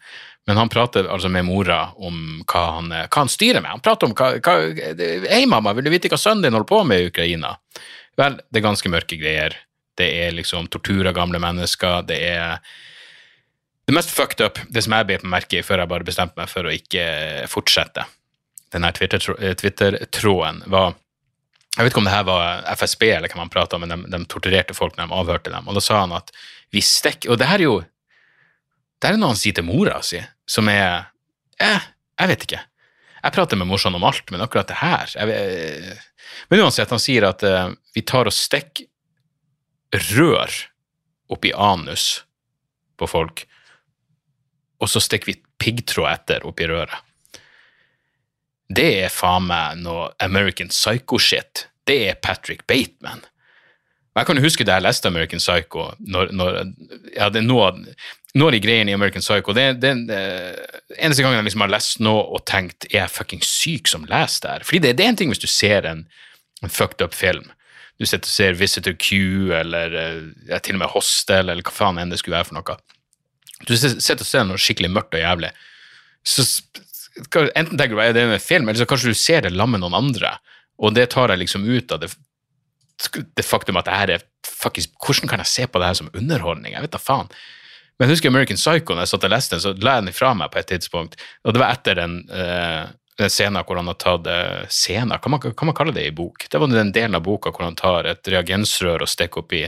Men 0.47 0.59
han 0.61 0.69
prater 0.71 1.09
altså 1.11 1.31
med 1.33 1.47
mora 1.47 1.79
om 1.97 2.43
hva 2.47 2.65
han, 2.77 2.91
hva 2.93 3.23
han 3.23 3.31
styrer 3.31 3.63
med. 3.63 3.71
Han 3.79 3.83
prater 3.83 4.11
om 4.11 4.15
hva, 4.15 4.35
hva 4.43 4.57
Hei, 5.31 5.47
mamma, 5.49 5.73
vil 5.75 5.87
du 5.87 5.93
vite 5.95 6.11
hva 6.13 6.19
sønnen 6.21 6.45
din 6.45 6.55
holder 6.55 6.69
på 6.71 6.83
med 6.87 7.03
i 7.03 7.09
Ukraina? 7.09 7.55
Vel, 8.19 8.37
det 8.51 8.61
er 8.61 8.67
ganske 8.69 8.93
mørke 8.93 9.19
greier. 9.21 9.57
Det 9.97 10.11
er 10.27 10.37
liksom 10.37 10.69
tortur 10.71 11.09
av 11.09 11.17
gamle 11.17 11.41
mennesker. 11.43 12.05
Det 12.11 12.21
er 12.29 12.61
det 13.87 13.95
mest 13.95 14.11
fucked 14.11 14.43
up, 14.43 14.59
det 14.69 14.83
som 14.83 14.97
jeg 14.97 15.07
bet 15.07 15.27
merke 15.27 15.61
i 15.61 15.65
før 15.65 15.85
jeg 15.85 15.91
bare 15.91 16.07
bestemte 16.07 16.39
meg 16.41 16.51
for 16.51 16.67
å 16.67 16.75
ikke 16.75 17.07
fortsette. 17.51 18.07
Denne 18.75 18.91
Twitter-tråden 18.93 19.59
Twitter 19.61 19.99
var 20.73 20.97
jeg 21.77 21.85
vet 21.85 21.93
ikke 21.93 22.01
om 22.01 22.07
det 22.09 22.15
her 22.15 22.25
var 22.25 22.63
FSB 22.73 23.03
eller 23.11 23.29
hva 23.29 23.43
man 23.43 23.53
prata 23.53 23.77
men 23.79 23.91
de, 23.93 23.99
de, 24.09 24.23
torturerte 24.33 24.75
folk 24.75 24.97
når 24.97 25.11
de 25.11 25.19
avhørte 25.21 25.53
dem. 25.53 25.67
Og 25.69 25.77
da 25.77 25.83
sa 25.85 26.01
han 26.01 26.15
at 26.17 26.33
vi 26.73 26.81
stikker 26.81 27.35
Og 27.35 27.39
det 27.39 27.51
her 27.51 27.61
er 27.61 27.69
jo 27.69 27.77
Det 28.97 29.11
er 29.11 29.19
noe 29.21 29.35
han 29.35 29.39
sier 29.39 29.55
til 29.55 29.67
mora 29.69 30.01
si, 30.03 30.23
som 30.49 30.71
er 30.73 31.13
eh, 31.61 31.85
Jeg 32.17 32.31
vet 32.33 32.47
ikke. 32.49 32.63
Jeg 33.21 33.35
prater 33.37 33.61
med 33.61 33.69
morsan 33.69 33.95
om 33.99 34.07
alt, 34.09 34.25
men 34.33 34.41
akkurat 34.41 34.71
det 34.71 34.81
her 34.81 35.13
jeg, 35.19 35.99
Men 36.49 36.65
uansett, 36.65 36.91
han 36.91 37.03
sier 37.03 37.29
at 37.29 37.45
uh, 37.45 37.75
vi 37.95 38.03
tar 38.07 38.29
og 38.29 38.35
stikker 38.35 38.89
rør 40.17 40.53
oppi 41.33 41.53
anus 41.53 42.25
på 42.99 43.09
folk, 43.11 43.45
og 44.81 44.91
så 44.91 45.03
stikker 45.03 45.33
vi 45.33 45.41
piggtråd 45.63 46.11
etter 46.13 46.47
oppi 46.49 46.69
røret 46.71 47.07
det 48.69 48.89
er 49.05 49.15
faen 49.15 49.47
meg 49.47 49.81
noe 49.85 50.11
American 50.23 50.71
Psycho-shit. 50.73 51.67
Det 51.87 51.99
er 52.11 52.21
Patrick 52.23 52.67
Bateman. 52.67 53.23
Jeg 54.17 54.27
kan 54.27 54.39
jo 54.39 54.47
huske 54.47 54.65
da 54.65 54.79
jeg 54.79 54.87
leste 54.87 55.11
American 55.11 55.43
Psycho, 55.43 55.91
når, 56.01 56.31
når 56.33 56.55
ja, 57.13 57.29
det 57.29 57.43
er 57.43 57.45
noe, 57.45 57.69
noe 58.35 58.49
av 58.49 58.55
de 58.57 58.63
greiene 58.65 58.91
i 58.91 58.97
American 58.97 59.21
Psycho 59.21 59.53
det, 59.53 59.67
det, 59.83 59.91
det 60.09 60.21
Eneste 60.97 61.21
gangen 61.21 61.37
jeg 61.37 61.51
liksom 61.51 61.67
har 61.67 61.75
lest 61.75 62.01
noe 62.01 62.23
og 62.25 62.47
tenkt 62.49 62.89
er 62.89 63.03
jeg 63.03 63.13
fucking 63.13 63.45
syk 63.45 63.93
som 63.93 64.09
leser 64.09 64.47
det 64.47 64.55
her? 64.55 64.65
Fordi 64.71 64.81
det, 64.87 64.95
det, 64.97 65.05
er 65.05 65.13
en 65.13 65.21
ting 65.21 65.35
hvis 65.35 65.45
du 65.45 65.51
ser 65.51 65.87
en, 65.91 66.07
en 66.65 66.73
fucked 66.73 67.05
up 67.05 67.15
film. 67.15 67.53
Du 68.01 68.09
sitter 68.09 68.25
og 68.25 68.33
ser 68.33 68.57
Visitor 68.57 68.97
Q 68.97 69.53
eller 69.61 70.01
ja, 70.49 70.59
til 70.65 70.81
og 70.81 70.83
med 70.83 70.95
Hostel 70.97 71.53
eller 71.53 71.65
hva 71.65 71.77
faen 71.77 72.01
enn 72.01 72.13
det 72.13 72.23
skulle 72.23 72.41
være 72.41 72.49
for 72.49 72.59
noe. 72.59 72.81
Du 73.65 73.73
sitter 73.77 74.21
og 74.21 74.29
ser 74.29 74.45
noe 74.45 74.61
skikkelig 74.61 74.91
mørkt 74.93 75.17
og 75.17 75.23
jævlig. 75.23 75.53
Så 76.27 76.45
Enten 77.57 77.79
tenker 77.79 77.97
du 77.97 78.01
er 78.03 78.13
det 78.13 78.27
en 78.27 78.41
film, 78.43 78.69
eller 78.69 78.83
så 78.83 78.89
kanskje 78.89 79.15
du 79.15 79.17
ser 79.17 79.47
det 79.47 79.55
sammen 79.55 79.79
med 79.79 79.87
noen 79.87 79.97
andre, 79.97 80.35
og 80.77 80.93
det 80.93 81.07
tar 81.15 81.33
jeg 81.33 81.41
liksom 81.41 81.65
ut 81.65 81.95
av 81.95 82.03
det, 82.03 82.11
det 83.39 83.45
faktum 83.47 83.79
at 83.81 83.89
det 83.89 83.95
her 83.97 84.13
er 84.19 84.27
faktisk 84.57 84.93
Hvordan 85.05 85.31
kan 85.31 85.41
jeg 85.41 85.49
se 85.49 85.65
på 85.69 85.81
det 85.81 85.89
her 85.89 85.97
som 85.97 86.11
underholdning? 86.17 86.75
Jeg 86.75 86.85
vet 86.85 86.93
da 86.93 87.01
faen. 87.01 87.29
Men 87.97 88.09
jeg 88.09 88.17
husker 88.17 88.33
American 88.33 88.61
Psycho, 88.61 88.95
når 88.95 89.05
jeg 89.05 89.13
satt 89.13 89.27
og 89.27 89.33
leste 89.33 89.57
den, 89.57 89.63
så 89.65 89.73
la 89.81 89.97
jeg 89.97 90.05
den 90.05 90.13
ifra 90.13 90.31
meg 90.37 90.53
på 90.53 90.61
et 90.61 90.69
tidspunkt, 90.71 91.17
og 91.45 91.57
det 91.57 91.63
var 91.63 91.73
etter 91.73 91.99
den, 92.01 92.19
uh, 92.29 92.85
den 93.21 93.33
scenen 93.33 93.65
hvor 93.65 93.81
han 93.81 93.89
har 93.89 93.99
tatt 94.01 94.29
uh, 94.29 94.69
Scenen, 94.69 95.17
man, 95.17 95.41
kan 95.41 95.71
man 95.71 95.77
kalle 95.77 95.97
det 95.97 96.07
i 96.09 96.15
bok? 96.17 96.49
Det 96.53 96.61
var 96.61 96.73
den 96.73 96.93
delen 96.93 97.17
av 97.17 97.25
boka 97.25 97.53
hvor 97.53 97.65
han 97.65 97.79
tar 97.79 98.09
et 98.13 98.33
reagensrør 98.33 99.05
og 99.05 99.13
stikker 99.13 99.45
opp 99.45 99.57
i 99.57 99.65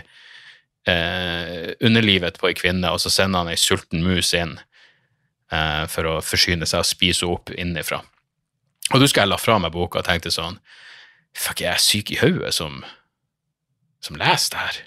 uh, 0.88 1.68
underlivet 1.84 2.40
på 2.40 2.50
ei 2.50 2.56
kvinne, 2.56 2.90
og 2.90 3.02
så 3.02 3.12
sender 3.12 3.44
han 3.44 3.52
ei 3.52 3.60
sulten 3.60 4.02
mus 4.04 4.32
inn 4.36 4.56
eh, 5.52 5.84
for 5.90 6.08
å 6.08 6.18
forsyne 6.24 6.66
seg 6.68 6.82
og 6.82 6.88
spise 6.88 7.28
opp 7.28 7.52
innenfra. 7.54 8.02
Og 8.94 9.02
du 9.02 9.08
skal 9.08 9.26
jeg 9.26 9.32
la 9.32 9.40
fra 9.40 9.58
meg 9.60 9.74
boka 9.74 10.00
og 10.00 10.08
tenkte 10.08 10.32
sånn 10.32 10.60
Fuck, 11.36 11.60
jeg 11.60 11.70
er 11.70 11.82
syk 11.82 12.10
i 12.10 12.16
hodet 12.18 12.54
som, 12.56 12.80
som 14.02 14.16
leser 14.18 14.54
det 14.54 14.62
her. 14.62 14.78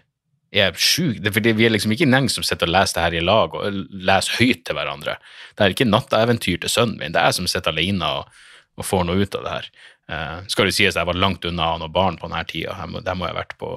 Jeg 0.51 0.65
er 0.65 0.79
sjuk. 0.83 1.19
Fordi 1.31 1.53
vi 1.55 1.67
er 1.67 1.71
liksom 1.71 1.93
ikke 1.93 2.07
en 2.09 2.17
gjeng 2.17 2.27
som 2.33 2.43
sitter 2.43 2.67
og 2.67 2.73
leser 2.73 2.97
det 2.97 3.05
her 3.05 3.15
i 3.15 3.23
lag 3.23 3.53
og 3.55 3.77
leser 3.93 4.41
høyt 4.41 4.65
til 4.67 4.75
hverandre. 4.75 5.15
Det 5.55 5.63
er 5.63 5.75
ikke 5.75 5.87
natteventyr 5.87 6.59
til 6.63 6.73
sønnen 6.73 6.97
min, 6.99 7.13
det 7.15 7.21
er 7.21 7.29
jeg 7.29 7.39
som 7.39 7.47
sitter 7.47 7.71
alene 7.71 8.09
og, 8.17 8.41
og 8.75 8.87
får 8.89 9.07
noe 9.07 9.21
ut 9.21 9.37
av 9.39 9.45
det 9.45 9.53
her. 9.53 9.69
Eh, 10.11 10.37
skal 10.51 10.67
det 10.67 10.75
sies 10.75 10.97
jeg 10.97 11.07
var 11.07 11.19
langt 11.21 11.47
unna 11.47 11.69
han 11.75 11.85
og 11.85 11.93
barn 11.95 12.19
på 12.19 12.27
denne 12.27 12.43
tida. 12.49 12.75
Der 12.99 13.15
må 13.15 13.29
jeg 13.29 13.35
ha 13.35 13.39
vært 13.39 13.55
på 13.61 13.71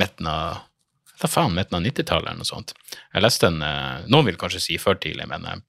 midten 0.00 0.30
av 0.32 0.64
da 1.24 1.30
faen, 1.30 1.54
midten 1.56 1.78
av 1.78 1.84
90-tallet 1.84 2.30
eller 2.30 2.42
noe 2.42 2.48
sånt. 2.48 2.74
Jeg 3.14 3.24
leste 3.24 3.48
den 3.48 3.64
uh, 3.64 4.04
Noen 4.12 4.28
vil 4.28 4.40
kanskje 4.40 4.62
si 4.62 4.80
før 4.80 5.00
tidlig, 5.00 5.28
men 5.30 5.48
uh, 5.48 5.62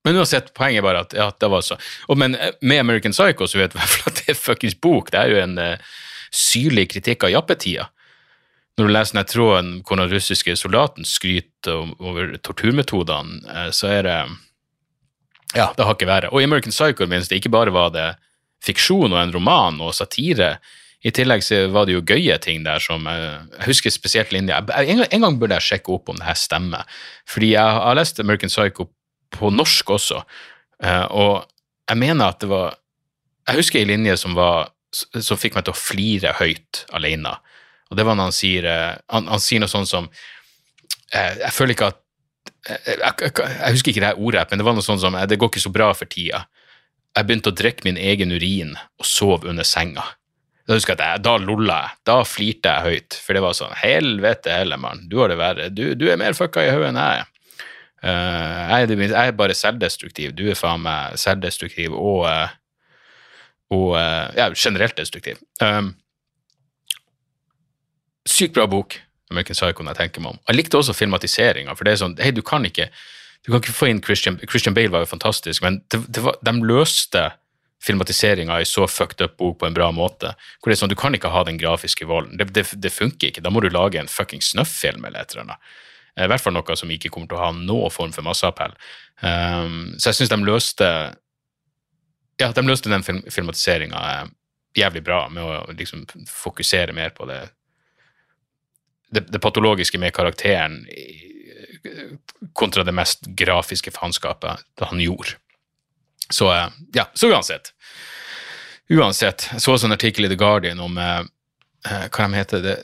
men 0.00 0.16
uansett, 0.16 0.54
poenget 0.56 0.80
er 0.80 0.84
bare 0.86 1.00
at 1.04 1.12
ja, 1.12 1.26
det 1.28 1.48
var 1.52 1.60
så. 1.60 1.76
Og, 2.08 2.16
men 2.16 2.32
med 2.64 2.78
American 2.80 3.12
Psycho 3.12 3.44
så 3.44 3.58
vet 3.60 3.74
vi 3.76 3.82
at 4.08 4.22
det 4.22 4.32
er 4.32 4.38
fuckings 4.38 4.78
bok. 4.80 5.10
Det 5.12 5.18
er 5.20 5.34
jo 5.34 5.42
en 5.42 5.58
uh, 5.60 5.98
syrlig 6.32 6.86
kritikk 6.94 7.26
av 7.28 7.34
jappetida 7.34 7.90
når 8.80 8.88
du 8.88 8.94
leser 8.94 9.18
den 9.18 9.28
tråden 9.28 9.70
hvor 9.84 10.00
den 10.00 10.10
russiske 10.10 10.54
soldaten 10.56 11.04
skryter 11.04 11.90
over 12.00 12.36
torturmetodene, 12.40 13.42
uh, 13.44 13.68
så 13.74 13.92
er 13.98 14.08
det 14.08 14.20
Ja, 15.50 15.72
det 15.76 15.82
har 15.82 15.96
ikke 15.96 16.06
vært. 16.06 16.30
Og 16.30 16.40
i 16.40 16.46
American 16.46 16.70
Psycho 16.70 17.08
minst 17.10 17.30
det 17.30 17.40
ikke 17.40 17.50
bare 17.52 17.74
var 17.74 17.90
det 17.90 18.14
fiksjon 18.62 19.10
og 19.10 19.18
en 19.18 19.32
roman 19.34 19.80
og 19.82 19.96
satire. 19.96 20.60
I 21.00 21.12
tillegg 21.16 21.44
så 21.44 21.62
var 21.72 21.86
det 21.88 21.94
jo 21.94 22.04
gøye 22.04 22.36
ting 22.44 22.64
der 22.66 22.82
som 22.82 23.06
eh, 23.08 23.40
Jeg 23.56 23.70
husker 23.70 23.92
spesielt 23.94 24.32
linja 24.34 24.58
en, 24.60 25.04
en, 25.06 25.22
gang 25.24 25.38
burde 25.40 25.56
jeg 25.56 25.68
sjekke 25.70 25.94
opp 25.96 26.10
om 26.12 26.18
det 26.20 26.26
her 26.28 26.36
stemmer. 26.36 26.98
Fordi 27.28 27.54
jeg 27.54 27.78
har 27.78 27.96
lest 27.96 28.20
American 28.20 28.52
Psycho 28.52 28.90
på 29.32 29.52
norsk 29.54 29.94
også, 29.96 30.20
eh, 30.84 31.06
og 31.14 31.46
jeg 31.88 31.98
mener 32.02 32.28
at 32.28 32.42
det 32.42 32.50
var 32.50 32.76
Jeg 33.48 33.62
husker 33.62 33.80
ei 33.80 33.88
linje 33.88 34.16
som, 34.20 34.34
var, 34.36 34.68
som 34.92 35.38
fikk 35.40 35.56
meg 35.56 35.64
til 35.64 35.72
å 35.72 35.80
flire 35.80 36.34
høyt 36.38 36.84
alene. 36.92 37.32
Og 37.90 37.96
det 37.98 38.06
var 38.06 38.14
når 38.14 38.28
han 38.28 38.36
sier 38.36 38.68
eh, 38.68 39.00
Han, 39.08 39.26
han 39.32 39.42
sier 39.42 39.62
noe 39.62 39.72
sånt 39.72 39.88
som 39.90 40.10
Jeg 41.10 41.50
føler 41.56 41.74
ikke 41.74 41.90
at 41.94 42.06
jeg, 42.68 42.98
jeg, 43.00 43.32
jeg, 43.40 43.72
husker 43.72 43.90
ikke 43.90 44.04
det 44.04 44.16
ordet, 44.20 44.42
men 44.50 44.60
det 44.60 44.64
var 44.68 44.74
noe 44.76 44.84
sånt 44.84 45.00
som 45.00 45.16
Det 45.16 45.38
går 45.40 45.48
ikke 45.48 45.62
så 45.64 45.72
bra 45.72 45.88
for 45.96 46.10
tida. 46.10 46.44
Jeg 47.16 47.26
begynte 47.26 47.50
å 47.50 47.56
drikke 47.56 47.86
min 47.88 47.98
egen 47.98 48.30
urin 48.36 48.76
og 48.76 49.08
sov 49.08 49.46
under 49.48 49.66
senga. 49.66 50.04
Da 50.70 50.76
husker 50.78 50.94
jeg 50.94 51.02
at 51.02 51.16
jeg, 51.16 51.22
da 51.26 51.32
lolla 51.42 51.80
jeg. 51.82 51.98
Da 52.06 52.16
flirte 52.22 52.70
jeg 52.70 52.86
høyt, 52.86 53.16
for 53.18 53.34
det 53.34 53.40
var 53.42 53.56
sånn 53.58 53.72
Helvete 53.80 54.54
heller, 54.54 54.78
mann. 54.78 55.02
Du 55.10 55.16
har 55.18 55.32
det 55.32 55.38
verre. 55.40 55.66
Du, 55.74 55.82
du 55.98 56.04
er 56.06 56.20
mer 56.20 56.36
fucka 56.38 56.62
i 56.62 56.70
hodet 56.70 56.92
enn 56.92 57.00
jeg 57.00 57.24
er. 57.24 57.28
Uh, 58.00 58.76
jeg, 58.86 59.10
er 59.10 59.34
bare 59.34 59.56
selvdestruktiv. 59.58 60.30
Du 60.38 60.44
er 60.46 60.54
faen 60.54 60.84
meg 60.84 61.18
selvdestruktiv 61.18 61.96
og, 61.98 62.22
og 63.74 63.90
ja, 63.98 64.46
generelt 64.54 64.94
destruktiv. 65.00 65.42
Um, 65.58 65.96
Sykt 68.30 68.54
bra 68.54 68.68
bok, 68.70 68.94
American 69.34 69.58
Psycho, 69.58 69.82
når 69.82 69.96
jeg 69.96 70.02
tenker 70.04 70.22
meg 70.22 70.36
om. 70.36 70.40
Jeg 70.46 70.60
likte 70.60 70.78
også 70.78 70.94
filmatiseringa, 70.94 71.74
for 71.74 71.88
det 71.88 71.96
er 71.96 72.02
sånn 72.04 72.14
Hei, 72.22 72.30
du 72.36 72.44
kan 72.46 72.62
ikke 72.68 72.92
du 73.42 73.50
kan 73.50 73.62
ikke 73.62 73.74
få 73.74 73.88
inn 73.90 74.02
Christian 74.04 74.36
Christian 74.44 74.76
Bale 74.76 74.92
var 74.92 75.02
jo 75.02 75.14
fantastisk, 75.16 75.64
men 75.64 75.80
det, 75.90 76.02
det 76.12 76.22
var, 76.22 76.36
de 76.44 76.52
løste 76.62 77.30
filmatiseringa 77.82 78.60
i 78.60 78.64
så 78.68 78.86
fucked 78.86 79.24
up 79.24 79.36
bok 79.36 79.58
på 79.60 79.66
en 79.66 79.76
bra 79.76 79.90
måte. 79.92 80.34
Hvor 80.60 80.70
det 80.70 80.76
er 80.76 80.80
sånn, 80.82 80.92
Du 80.92 80.98
kan 80.98 81.14
ikke 81.16 81.32
ha 81.32 81.44
den 81.44 81.58
grafiske 81.58 82.06
volden. 82.06 82.36
Det, 82.36 82.50
det, 82.54 82.66
det 82.76 82.92
funker 82.92 83.30
ikke. 83.30 83.44
Da 83.44 83.52
må 83.52 83.62
du 83.64 83.70
lage 83.70 84.00
en 84.00 84.10
fucking 84.10 84.42
snøfffilm 84.44 85.04
eller 85.04 85.22
et 85.22 85.32
eller 85.32 85.46
annet. 85.46 85.70
Eh, 86.16 86.24
I 86.24 86.30
hvert 86.30 86.44
fall 86.44 86.56
noe 86.56 86.76
som 86.76 86.92
ikke 86.92 87.12
kommer 87.12 87.30
til 87.30 87.38
å 87.38 87.44
ha 87.46 87.52
noen 87.56 87.94
form 87.94 88.12
for 88.12 88.26
masseappell. 88.26 88.76
Um, 89.20 89.96
så 90.00 90.10
jeg 90.10 90.20
syns 90.20 90.32
de 90.32 90.40
løste 90.44 90.90
ja, 92.40 92.48
de 92.56 92.62
løste 92.64 92.88
den 92.88 93.04
film, 93.04 93.22
filmatiseringa 93.28 94.04
eh, 94.14 94.28
jævlig 94.80 95.02
bra 95.04 95.24
med 95.32 95.44
å 95.44 95.74
liksom 95.76 96.06
fokusere 96.28 96.94
mer 96.96 97.12
på 97.16 97.28
det 97.28 97.42
det, 99.10 99.24
det, 99.26 99.40
patologiske 99.42 99.98
med 99.98 100.14
karakteren 100.14 100.84
kontra 102.54 102.84
det 102.86 102.94
mest 102.94 103.26
grafiske 103.36 103.90
faenskapet 103.90 104.62
han 104.86 105.00
gjorde. 105.02 105.34
Så 106.28 106.52
eh, 106.54 106.68
ja, 106.94 107.10
så 107.14 107.30
uansett. 107.30 107.72
Uansett. 108.90 109.48
Jeg 109.52 109.62
så 109.62 109.72
også 109.72 109.86
en 109.86 109.96
artikkel 109.96 110.26
i 110.26 110.28
The 110.28 110.38
Guardian 110.38 110.80
om 110.80 110.98
eh, 110.98 111.20
eh 111.86 112.06
hva 112.08 112.26
de 112.26 112.38
heter. 112.38 112.62
Det, 112.64 112.76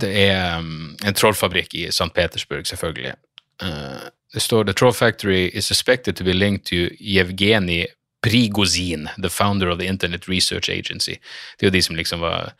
det 0.00 0.10
er 0.28 0.58
um, 0.58 0.96
en 1.04 1.14
trollfabrikk 1.14 1.74
i 1.74 1.86
St. 1.90 2.12
Petersburg, 2.14 2.66
selvfølgelig. 2.66 3.14
Uh, 3.62 4.08
det 4.32 4.40
står 4.40 4.64
The 4.64 4.72
Troll 4.72 4.94
Factory 4.94 5.50
is 5.52 5.66
suspected 5.66 6.16
to 6.16 6.24
be 6.24 6.32
linked 6.32 6.64
to 6.66 6.88
Yevgeny 7.00 7.86
Prigozin, 8.22 9.08
the 9.18 9.28
founder 9.28 9.68
of 9.68 9.78
the 9.78 9.86
Internet 9.86 10.28
Research 10.28 10.70
Agency. 10.70 11.18
Det 11.58 11.66
er 11.66 11.70
jo 11.70 11.76
de 11.76 11.82
som 11.82 11.96
liksom 11.96 12.20
var 12.20 12.54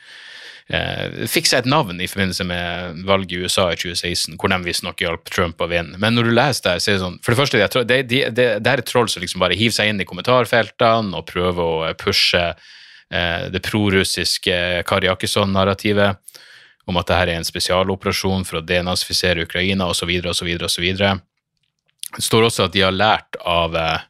eh, 0.72 1.24
fikk 1.30 1.48
seg 1.48 1.62
et 1.62 1.70
navn 1.70 2.00
i 2.00 2.08
forbindelse 2.10 2.46
med 2.48 3.02
valget 3.08 3.36
i 3.36 3.40
USA 3.44 3.68
i 3.72 3.78
2016, 3.78 4.36
hvor 4.40 4.52
de 4.52 4.58
visstnok 4.66 5.02
hjalp 5.04 5.30
Trump 5.32 5.62
å 5.62 5.68
vinne. 5.70 6.00
Men 6.02 6.16
når 6.16 6.28
du 6.28 6.34
leser 6.34 6.68
det, 6.68 6.76
så 6.82 6.90
er 6.90 6.98
det 6.98 7.04
sånn 7.04 7.18
For 7.22 7.34
det 7.34 7.40
første, 7.40 7.62
det, 7.62 7.98
det, 8.10 8.22
det, 8.36 8.46
det 8.64 8.72
er 8.72 8.82
et 8.82 8.88
troll 8.88 9.10
som 9.12 9.24
liksom 9.24 9.42
bare 9.42 9.58
hiver 9.58 9.76
seg 9.78 9.92
inn 9.92 10.02
i 10.02 10.08
kommentarfeltene 10.08 11.16
og 11.18 11.28
prøver 11.30 11.62
å 11.62 11.92
pushe 12.00 12.44
eh, 12.50 13.48
det 13.52 13.64
prorussiske 13.66 14.58
Kari 14.88 15.10
Jakkesson-narrativet 15.10 16.38
om 16.90 16.98
at 16.98 17.06
dette 17.06 17.20
er 17.28 17.36
en 17.36 17.46
spesialoperasjon 17.46 18.46
for 18.46 18.58
å 18.58 18.66
denazifisere 18.66 19.44
Ukraina 19.46 19.86
osv. 19.92 20.10
osv. 20.32 20.48
osv. 20.66 20.88
Det 22.12 22.24
står 22.26 22.48
også 22.48 22.66
at 22.66 22.74
de 22.74 22.82
har 22.84 22.94
lært 22.94 23.38
av 23.48 23.76
eh, 23.78 24.08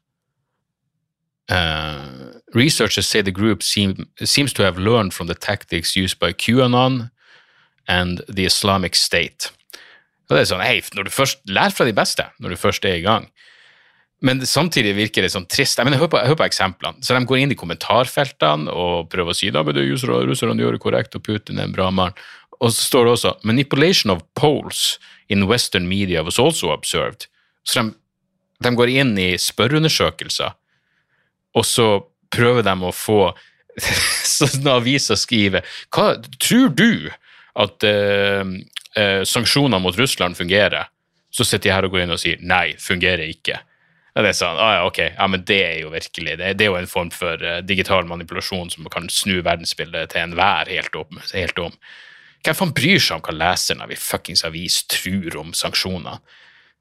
uh, 1.52 2.40
researchers 2.54 3.06
say 3.06 3.22
the 3.22 3.30
group 3.30 3.62
seem, 3.62 4.08
seems 4.24 4.52
to 4.54 4.62
have 4.62 4.78
learned 4.78 5.12
from 5.12 5.26
the 5.26 5.34
tactics 5.34 5.96
used 5.96 6.18
by 6.18 6.32
QAnon 6.32 7.10
and 7.88 8.22
the 8.28 8.44
Islamic 8.44 8.94
State. 8.94 9.52
Og 10.30 10.36
det 10.36 10.44
er 10.44 10.50
sånn, 10.52 10.64
hei, 10.64 10.80
når 10.96 11.08
du 11.08 11.12
først 11.12 11.42
Lær 11.50 11.74
fra 11.74 11.84
de 11.84 11.94
beste 11.96 12.24
når 12.40 12.54
du 12.54 12.60
først 12.60 12.86
er 12.88 13.00
i 13.00 13.04
gang. 13.04 13.26
Men 14.22 14.38
samtidig 14.46 14.94
virker 14.94 15.24
det 15.24 15.32
sånn 15.34 15.48
trist. 15.50 15.80
Jeg, 15.80 15.84
mener, 15.84 15.98
jeg, 15.98 16.04
hører, 16.04 16.12
på, 16.12 16.20
jeg 16.20 16.30
hører 16.30 16.40
på 16.40 16.46
eksemplene. 16.46 17.02
Så 17.02 17.16
De 17.16 17.26
går 17.26 17.40
inn 17.42 17.52
i 17.52 17.58
kommentarfeltene 17.58 18.70
og 18.70 19.08
prøver 19.10 19.34
å 19.34 19.36
si 19.36 19.50
da, 19.50 19.64
men 19.66 19.74
det 19.74 19.88
russerne 19.90 20.62
gjør 20.62 20.78
det 20.78 20.82
korrekt, 20.84 21.18
og 21.18 21.24
Putin 21.26 21.58
er 21.58 21.66
en 21.66 21.74
bra 21.74 21.88
mann. 21.90 22.14
Og 22.62 22.70
så 22.70 22.86
står 22.86 23.04
det 23.04 23.12
også 23.16 23.32
'Manipulation 23.42 24.14
of 24.14 24.22
polls 24.38 25.00
in 25.28 25.48
Western 25.50 25.88
media 25.88 26.22
was 26.22 26.38
also 26.38 26.70
observed'. 26.70 27.26
Så 27.66 27.82
de, 27.82 27.94
de 28.62 28.76
går 28.76 28.94
inn 28.94 29.18
i 29.18 29.34
spørreundersøkelser 29.34 30.54
og 31.54 31.66
så 31.66 31.88
prøver 32.32 32.64
de 32.66 32.74
å 32.80 32.92
få 32.94 33.32
sånne 34.36 34.76
aviser 34.78 35.16
skrive 35.16 35.62
Hva 35.92 36.14
tror 36.40 36.72
du 36.76 37.10
at 37.62 37.84
eh, 37.84 38.44
eh, 38.96 39.22
sanksjoner 39.28 39.82
mot 39.82 39.96
Russland 39.98 40.36
fungerer? 40.36 40.88
Så 41.32 41.44
sitter 41.48 41.70
de 41.70 41.74
her 41.74 41.86
og 41.88 41.94
går 41.94 42.04
inn 42.04 42.12
og 42.12 42.20
sier 42.20 42.40
nei, 42.44 42.74
fungerer 42.80 43.24
ikke. 43.24 43.56
Ja, 44.12 44.20
det 44.20 44.34
er 44.34 44.36
sånn, 44.36 44.58
ah, 44.60 44.72
ja, 44.76 44.80
ok, 44.84 44.98
ja, 45.14 45.26
men 45.32 45.44
det 45.48 45.60
er 45.64 45.78
jo 45.80 45.92
virkelig 45.94 46.34
det, 46.36 46.50
det 46.60 46.66
er 46.66 46.74
jo 46.74 46.80
en 46.82 46.90
form 46.90 47.08
for 47.14 47.40
uh, 47.40 47.62
digital 47.64 48.04
manipulasjon 48.04 48.68
som 48.74 48.88
kan 48.92 49.08
snu 49.08 49.38
verdensbildet 49.38 50.12
til 50.12 50.26
enhver 50.26 50.68
helt, 50.68 50.98
helt 51.32 51.62
om. 51.62 51.78
Hvem 52.44 52.58
faen 52.58 52.74
bryr 52.76 53.00
seg 53.00 53.16
om 53.16 53.24
hva 53.24 53.36
leseren 53.38 53.80
av 53.84 53.94
ei 53.94 53.96
fuckings 53.96 54.44
avis 54.44 54.82
tror 54.92 55.38
om 55.40 55.54
sanksjoner? 55.56 56.20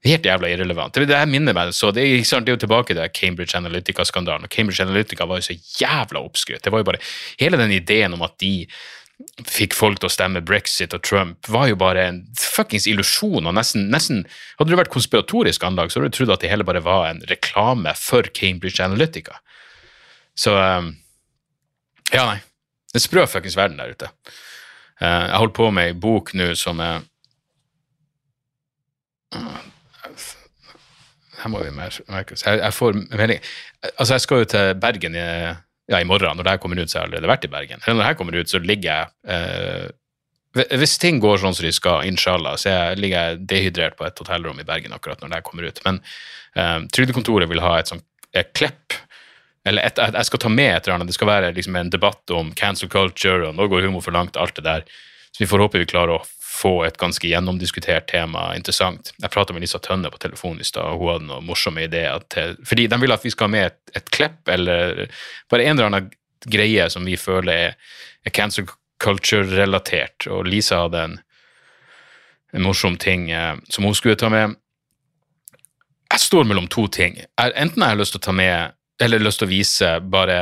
Helt 0.02 0.24
jævla 0.26 0.48
irrelevant. 0.50 0.96
Det, 0.98 1.14
her 1.14 1.28
minner 1.30 1.54
meg 1.54 1.70
så 1.76 1.92
det, 1.94 2.02
det, 2.02 2.38
er 2.40 2.56
jo 2.56 2.62
tilbake 2.64 2.94
til 2.96 3.12
Cambridge 3.14 3.54
Analytica-skandalen. 3.54 4.48
og 4.48 4.50
Cambridge 4.50 4.82
Analytica 4.82 5.28
var 5.30 5.38
jo 5.38 5.46
så 5.46 5.54
jævla 5.78 6.24
oppskrytt. 6.24 6.64
Det 6.64 6.72
var 6.74 6.82
jo 6.82 6.88
bare 6.90 7.02
Hele 7.38 7.60
den 7.60 7.70
ideen 7.70 8.14
om 8.16 8.24
at 8.26 8.34
de 8.42 8.66
fikk 9.46 9.76
folk 9.78 10.00
til 10.00 10.08
å 10.08 10.12
stemme 10.12 10.42
brexit 10.42 10.94
og 10.96 11.04
Trump, 11.06 11.46
var 11.46 11.68
jo 11.70 11.76
bare 11.78 12.06
en 12.08 12.18
fuckings 12.38 12.88
illusjon. 12.90 13.46
og 13.46 13.54
nesten, 13.54 13.86
nesten, 13.92 14.24
Hadde 14.58 14.72
det 14.72 14.80
vært 14.80 14.94
konspiratorisk 14.94 15.62
anlag, 15.62 15.92
så 15.92 16.00
hadde 16.00 16.10
du 16.10 16.16
trodd 16.16 16.34
at 16.34 16.42
det 16.42 16.50
hele 16.50 16.66
bare 16.66 16.82
var 16.82 17.06
en 17.10 17.22
reklame 17.30 17.94
for 17.94 18.26
Cambridge 18.34 18.82
Analytica. 18.82 19.38
Så 20.34 20.56
um, 20.56 20.96
Ja, 22.12 22.26
nei. 22.26 22.40
Det 22.92 22.98
er 22.98 23.06
sprø 23.06 23.22
fuckings 23.30 23.56
verden 23.56 23.78
der 23.78 23.94
ute. 23.94 24.10
Uh, 25.00 25.30
jeg 25.30 25.38
holder 25.38 25.54
på 25.56 25.70
med 25.70 25.92
ei 25.92 25.94
bok 25.96 26.34
nå 26.34 26.50
som 26.58 26.82
er 26.82 27.06
her 31.42 31.50
må 31.50 31.62
vi 31.64 31.72
merke 31.74 32.36
oss. 32.36 32.44
Jeg, 32.44 32.60
jeg, 32.60 32.74
får 32.76 32.96
melding 32.98 33.40
Altså, 33.96 34.12
jeg 34.14 34.24
skal 34.24 34.42
jo 34.42 34.50
til 34.52 34.74
Bergen 34.82 35.16
i, 35.18 35.24
ja, 35.90 35.98
i 35.98 36.06
morgen. 36.08 36.36
Når 36.36 36.46
det 36.46 36.54
her 36.54 36.62
kommer 36.62 36.78
ut, 36.78 36.90
så 36.90 36.98
har 36.98 37.06
jeg 37.06 37.12
allerede 37.12 37.32
vært 37.32 37.48
i 37.48 37.52
Bergen. 37.52 37.82
Eller 37.82 37.98
når 37.98 38.04
det 38.04 38.10
her 38.10 38.20
kommer 38.20 38.38
ut, 38.38 38.52
så 38.52 38.60
ligger 38.62 38.88
jeg 38.90 39.34
eh, 39.34 40.76
Hvis 40.78 40.98
ting 41.02 41.18
går 41.22 41.40
sånn 41.42 41.56
som 41.56 41.66
de 41.66 41.72
skal, 41.74 42.06
inshallah, 42.08 42.58
så 42.60 42.74
jeg, 42.74 43.00
ligger 43.00 43.30
jeg 43.30 43.46
dehydrert 43.54 43.96
på 43.98 44.06
et 44.06 44.22
hotellrom 44.22 44.60
i 44.60 44.68
Bergen 44.68 44.94
akkurat 44.94 45.22
når 45.22 45.32
det 45.32 45.40
her 45.40 45.46
kommer 45.48 45.66
ut. 45.66 45.80
Men 45.86 46.02
eh, 46.54 46.78
Trygdekontoret 46.92 47.50
vil 47.50 47.64
ha 47.64 47.78
et 47.80 47.92
sånt 47.92 48.06
et 48.32 48.48
klepp 48.56 48.94
eller 49.68 49.84
et, 49.86 49.98
jeg 50.00 50.26
skal 50.26 50.40
ta 50.42 50.50
med 50.50 50.70
et 50.72 50.86
eller 50.86 50.96
annet. 50.96 51.10
Det 51.10 51.14
skal 51.14 51.28
være 51.28 51.52
liksom 51.54 51.76
en 51.78 51.90
debatt 51.92 52.32
om 52.34 52.50
cancel 52.58 52.90
culture 52.90 53.46
og 53.46 53.54
nå 53.54 53.68
går 53.70 53.86
humor 53.86 54.02
for 54.02 54.14
langt, 54.14 54.38
alt 54.40 54.56
det 54.58 54.64
der. 54.66 54.86
Så 55.30 55.44
vi 55.44 55.48
får 55.50 55.62
håpe 55.62 55.82
vi 55.82 55.88
klarer 55.88 56.16
å 56.16 56.24
få 56.62 56.72
et 56.86 56.98
ganske 57.00 57.26
gjennomdiskutert 57.26 58.06
tema 58.12 58.52
interessant. 58.56 59.10
Jeg 59.18 59.34
prata 59.34 59.54
med 59.54 59.64
Lisa 59.64 59.80
Tønne 59.82 60.10
på 60.12 60.20
telefonen 60.22 60.62
i 60.62 60.68
stad, 60.68 60.86
og 60.86 61.02
hun 61.02 61.12
hadde 61.12 61.28
noen 61.30 61.48
morsomme 61.48 61.82
ideer. 61.84 62.22
til, 62.30 62.56
fordi 62.68 62.86
de 62.86 63.00
vil 63.02 63.12
at 63.14 63.24
vi 63.24 63.34
skal 63.34 63.50
ha 63.50 63.54
med 63.56 63.66
et, 63.66 63.80
et 63.98 64.10
klepp 64.14 64.48
eller 64.48 65.04
bare 65.50 65.66
en 65.66 65.76
eller 65.76 65.90
annen 65.90 66.12
greie 66.46 66.88
som 66.90 67.04
vi 67.06 67.18
føler 67.18 67.52
er, 67.52 67.76
er 68.24 68.34
cancer 68.34 68.66
culture-relatert. 69.02 70.28
Og 70.30 70.46
Lisa 70.46 70.84
hadde 70.84 71.04
en 71.08 71.20
en 72.52 72.62
morsom 72.62 72.96
ting 72.96 73.30
eh, 73.30 73.56
som 73.68 73.84
hun 73.84 73.94
skulle 73.94 74.16
ta 74.16 74.28
med. 74.28 74.54
Jeg 76.12 76.20
står 76.20 76.44
mellom 76.44 76.68
to 76.68 76.86
ting. 76.92 77.16
Jeg, 77.16 77.52
enten 77.56 77.84
jeg 77.84 78.00
lyst 78.00 78.16
til 78.16 78.20
å 78.20 78.26
ta 78.28 78.34
med, 78.36 78.76
eller 79.00 79.22
lyst 79.22 79.40
til 79.40 79.48
å 79.48 79.52
vise 79.52 79.92
bare 80.12 80.38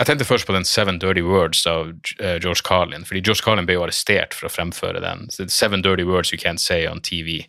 Jeg 0.00 0.06
tenkte 0.08 0.24
først 0.24 0.46
på 0.48 0.54
den 0.56 0.64
Seven 0.64 0.96
Dirty 0.98 1.20
Words 1.20 1.66
av 1.68 1.90
eh, 2.24 2.38
George 2.40 2.62
Carlin, 2.64 3.02
fordi 3.04 3.20
George 3.20 3.44
Carlin 3.44 3.66
ble 3.68 3.74
jo 3.76 3.82
arrestert 3.84 4.32
for 4.32 4.48
å 4.48 4.52
fremføre 4.52 5.02
den. 5.04 5.26
Seven 5.52 5.82
Dirty 5.84 6.06
Words 6.08 6.30
You 6.32 6.38
Can't 6.40 6.62
Say 6.62 6.86
on 6.88 7.02
TV. 7.04 7.42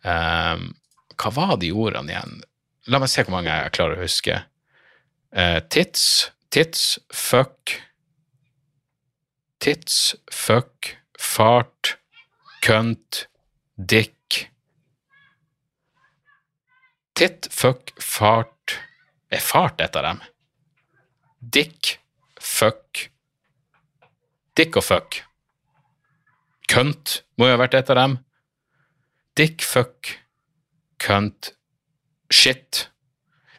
Um, 0.00 0.70
hva 1.20 1.32
var 1.36 1.58
de 1.60 1.68
ordene 1.76 2.14
igjen? 2.14 2.38
La 2.88 3.00
meg 3.02 3.10
se 3.12 3.26
hvor 3.26 3.34
mange 3.34 3.52
jeg 3.52 3.74
klarer 3.76 3.98
å 3.98 4.06
huske. 4.06 4.38
Uh, 5.36 5.58
tits, 5.68 6.30
tits, 6.54 6.94
fuck 7.12 7.74
Tits, 9.60 10.14
fuck, 10.32 10.94
fart, 11.20 11.96
kønt, 12.64 13.26
dick 13.76 14.46
Titt, 17.16 17.50
fuck, 17.52 17.92
fart 18.00 18.78
Er 19.28 19.44
fart 19.44 19.84
et 19.84 19.96
av 19.98 20.08
dem? 20.08 20.24
Dick, 21.52 21.98
fuck 22.40 23.10
Dick 24.56 24.76
og 24.78 24.86
fuck. 24.86 25.20
Kønt 26.72 27.20
må 27.36 27.50
jo 27.50 27.54
ha 27.54 27.60
vært 27.60 27.76
et 27.76 27.90
av 27.92 27.98
dem. 27.98 28.14
Dick, 29.36 29.60
fuck, 29.60 30.14
kønt, 31.02 31.50
shit. 32.32 32.86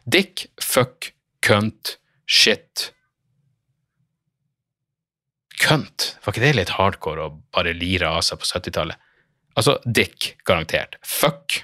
Dick, 0.02 0.48
fuck, 0.62 1.12
kønt, 1.44 1.94
shit. 2.26 2.88
Kønt. 5.58 6.08
Var 6.24 6.34
ikke 6.34 6.42
det 6.42 6.56
litt 6.58 6.74
hardcore 6.78 7.28
å 7.28 7.36
bare 7.54 7.76
lire 7.76 8.10
av 8.10 8.24
seg 8.26 8.42
på 8.42 8.50
70-tallet? 8.50 8.98
Altså, 9.58 9.76
dick, 9.86 10.32
garantert. 10.46 10.98
Fuck. 11.06 11.60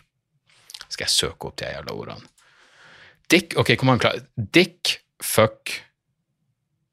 Skal 0.87 1.09
jeg 1.09 1.15
søke 1.15 1.51
opp 1.51 1.59
de 1.59 1.73
jævla 1.75 1.95
ordene. 1.95 2.31
Dick, 3.31 3.59
ok, 3.59 3.75
kom 3.81 3.91
an, 3.91 4.03
klar. 4.03 4.23
Dick, 4.39 5.01
fuck 5.23 5.75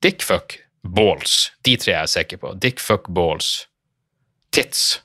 Dick, 0.01 0.23
fuck, 0.25 0.57
balls. 0.81 1.51
De 1.65 1.75
tre 1.77 1.93
er 1.93 2.05
jeg 2.05 2.13
sikker 2.15 2.41
på. 2.41 2.53
Dick, 2.61 2.79
fuck, 2.81 3.09
balls. 3.13 3.67
Tits. 4.51 5.01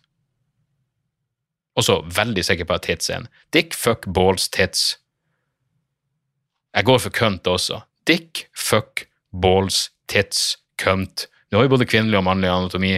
Også 1.77 2.01
veldig 2.17 2.45
sikker 2.45 2.65
på 2.69 2.79
at 2.79 2.87
tits 2.89 3.11
er 3.11 3.21
en. 3.21 3.29
Dick, 3.53 3.77
fuck, 3.77 4.09
balls, 4.09 4.49
tits. 4.49 4.97
Jeg 6.77 6.89
går 6.89 7.03
for 7.05 7.11
kønt 7.11 7.49
også. 7.49 7.83
Dick, 8.09 8.47
fuck, 8.57 9.05
balls, 9.33 9.91
tits, 10.09 10.57
kønt. 10.81 11.29
Nå 11.51 11.59
har 11.59 11.69
vi 11.69 11.75
både 11.77 11.89
kvinnelig 11.89 12.19
og 12.19 12.27
mannlig 12.27 12.49
anatomi. 12.53 12.97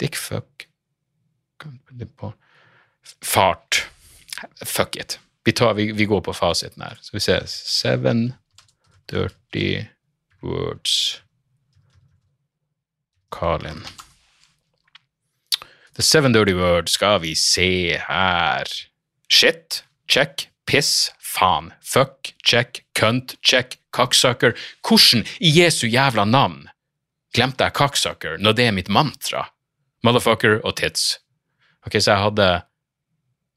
Dick, 0.00 0.16
fuck 0.16 0.68
Fart. 3.24 3.86
Fuck 4.64 4.96
it. 4.96 5.20
Vi, 5.44 5.52
tar, 5.52 5.74
vi, 5.74 5.92
vi 5.92 6.04
går 6.04 6.20
på 6.20 6.32
fasiten 6.32 6.82
her. 6.82 6.98
Så 7.00 7.16
vi 7.16 7.20
ser 7.20 7.46
Seven 7.46 8.32
dirty 9.10 9.84
words 10.42 11.22
Carlin. 13.30 13.82
The 15.94 16.02
seven 16.02 16.32
dirty 16.32 16.54
words 16.54 16.92
skal 16.92 17.18
vi 17.20 17.34
se 17.34 17.98
her. 17.98 18.64
Shit, 19.28 19.82
check. 20.08 20.48
Piss, 20.66 21.10
faen. 21.18 21.72
Fuck, 21.80 22.34
check. 22.44 22.84
Cunt, 22.94 23.36
check. 23.42 23.78
Cocksucker. 23.92 24.54
Hvordan 24.82 25.24
i 25.40 25.50
Jesu 25.60 25.86
jævla 25.86 26.24
navn 26.24 26.68
glemte 27.34 27.64
jeg 27.64 27.74
cocksucker 27.74 28.38
når 28.38 28.52
det 28.52 28.66
er 28.68 28.76
mitt 28.76 28.88
mantra? 28.88 29.48
Motherfucker 30.04 30.60
og 30.64 30.76
tits. 30.76 31.18
Ok, 31.86 31.98
så 32.00 32.12
jeg 32.12 32.22
hadde 32.22 32.48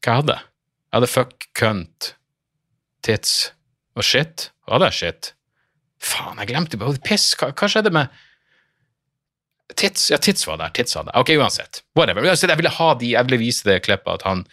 Hva 0.01 0.07
jeg 0.07 0.15
hadde 0.21 0.33
jeg? 0.33 0.47
hadde 0.93 1.07
fuck, 1.07 1.45
cunt, 1.55 2.15
tits 3.03 3.51
og 3.95 4.03
shit. 4.03 4.49
Hva 4.65 4.75
hadde 4.79 4.89
jeg 4.89 4.97
shit? 4.97 5.33
Faen, 6.01 6.39
jeg 6.41 6.49
glemte 6.49 6.79
både 6.81 7.01
piss. 7.05 7.31
Hva, 7.37 7.51
hva, 7.53 7.69
skjedde 7.69 7.93
med 7.93 8.11
Tits 9.77 10.09
Ja, 10.11 10.17
Tits 10.17 10.47
var 10.47 10.57
der. 10.59 10.73
Tits 10.75 10.97
hadde 10.97 11.13
Ok, 11.19 11.33
uansett. 11.37 11.83
Whatever. 11.97 12.25
Jeg 12.25 12.57
ville 12.57 12.73
ha 12.75 12.89
de, 12.99 13.13
jeg 13.13 13.29
ville 13.29 13.41
vise 13.41 13.67
det 13.67 13.83
klippet 13.85 14.19
at 14.19 14.25
han 14.27 14.43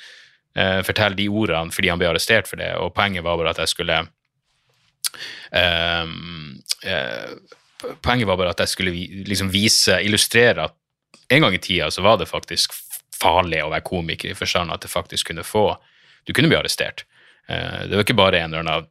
eh, 0.54 0.80
forteller 0.86 1.18
de 1.18 1.28
ordene 1.28 1.74
fordi 1.74 1.90
han 1.92 2.00
ble 2.00 2.10
arrestert 2.12 2.50
for 2.50 2.60
det, 2.60 2.70
og 2.78 2.92
poenget 2.96 3.26
var 3.26 3.38
bare 3.40 3.54
at 3.54 3.62
jeg 3.64 3.72
skulle 3.74 4.02
eh, 5.52 6.12
eh, 6.92 7.32
Poenget 8.02 8.26
var 8.26 8.38
bare 8.40 8.50
at 8.50 8.60
jeg 8.64 8.72
skulle 8.72 8.92
liksom 9.28 9.52
vise, 9.54 10.00
illustrere 10.02 10.64
at 10.66 10.74
en 11.30 11.44
gang 11.44 11.54
i 11.54 11.60
tida 11.62 11.90
så 11.94 12.02
var 12.02 12.16
det 12.18 12.26
faktisk 12.26 12.74
farlig 13.18 13.60
å 13.62 13.70
være 13.70 13.86
komiker, 13.86 14.32
i 14.32 14.38
forstand 14.38 14.72
at 14.74 14.82
det 14.82 14.90
faktisk 14.90 15.30
kunne 15.30 15.46
få 15.46 15.70
Du 16.26 16.34
kunne 16.36 16.50
bli 16.50 16.58
arrestert. 16.58 17.06
Eh, 17.48 17.86
det 17.88 17.94
var 17.94 18.04
ikke 18.04 18.18
bare 18.18 18.42
en 18.42 18.52
eller 18.52 18.66
annen 18.66 18.88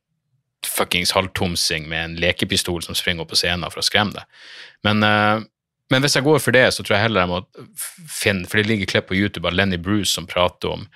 fuckings 0.67 1.13
halvtomsing 1.15 1.88
med 1.89 2.03
en 2.03 2.15
lekepistol 2.21 2.84
som 2.86 2.97
springer 2.97 3.23
opp 3.23 3.34
på 3.34 3.39
scenen 3.39 3.69
for 3.71 3.82
å 3.82 3.86
skremme 3.86 4.15
deg. 4.15 4.41
Men, 4.88 5.03
uh, 5.03 5.45
men, 5.91 6.03
hvis 6.03 6.17
jeg 6.17 6.27
går 6.27 6.41
for 6.43 6.56
det, 6.56 6.65
så 6.75 6.84
tror 6.84 6.97
jeg 6.97 7.08
heller 7.08 7.23
jeg 7.23 7.32
må 7.32 7.41
finne 8.12 8.47
For 8.49 8.60
det 8.60 8.67
ligger 8.67 8.89
klipp 8.91 9.08
på 9.08 9.15
YouTube 9.15 9.47
av 9.47 9.56
Lenny 9.56 9.80
Bruce 9.80 10.12
som 10.13 10.27
prater 10.27 10.75
om 10.75 10.88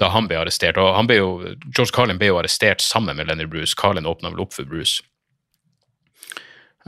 da 0.00 0.08
han 0.08 0.30
ble 0.30 0.38
arrestert. 0.40 0.78
og 0.80 0.94
han 0.96 1.06
ble 1.06 1.18
jo, 1.18 1.30
George 1.76 1.92
Carlin 1.92 2.18
ble 2.18 2.30
jo 2.30 2.38
arrestert 2.40 2.80
sammen 2.80 3.18
med 3.18 3.28
Lenny 3.28 3.44
Bruce. 3.44 3.76
Carlin 3.76 4.08
åpna 4.08 4.32
vel 4.32 4.40
opp 4.40 4.56
for 4.56 4.64
Bruce. 4.64 5.02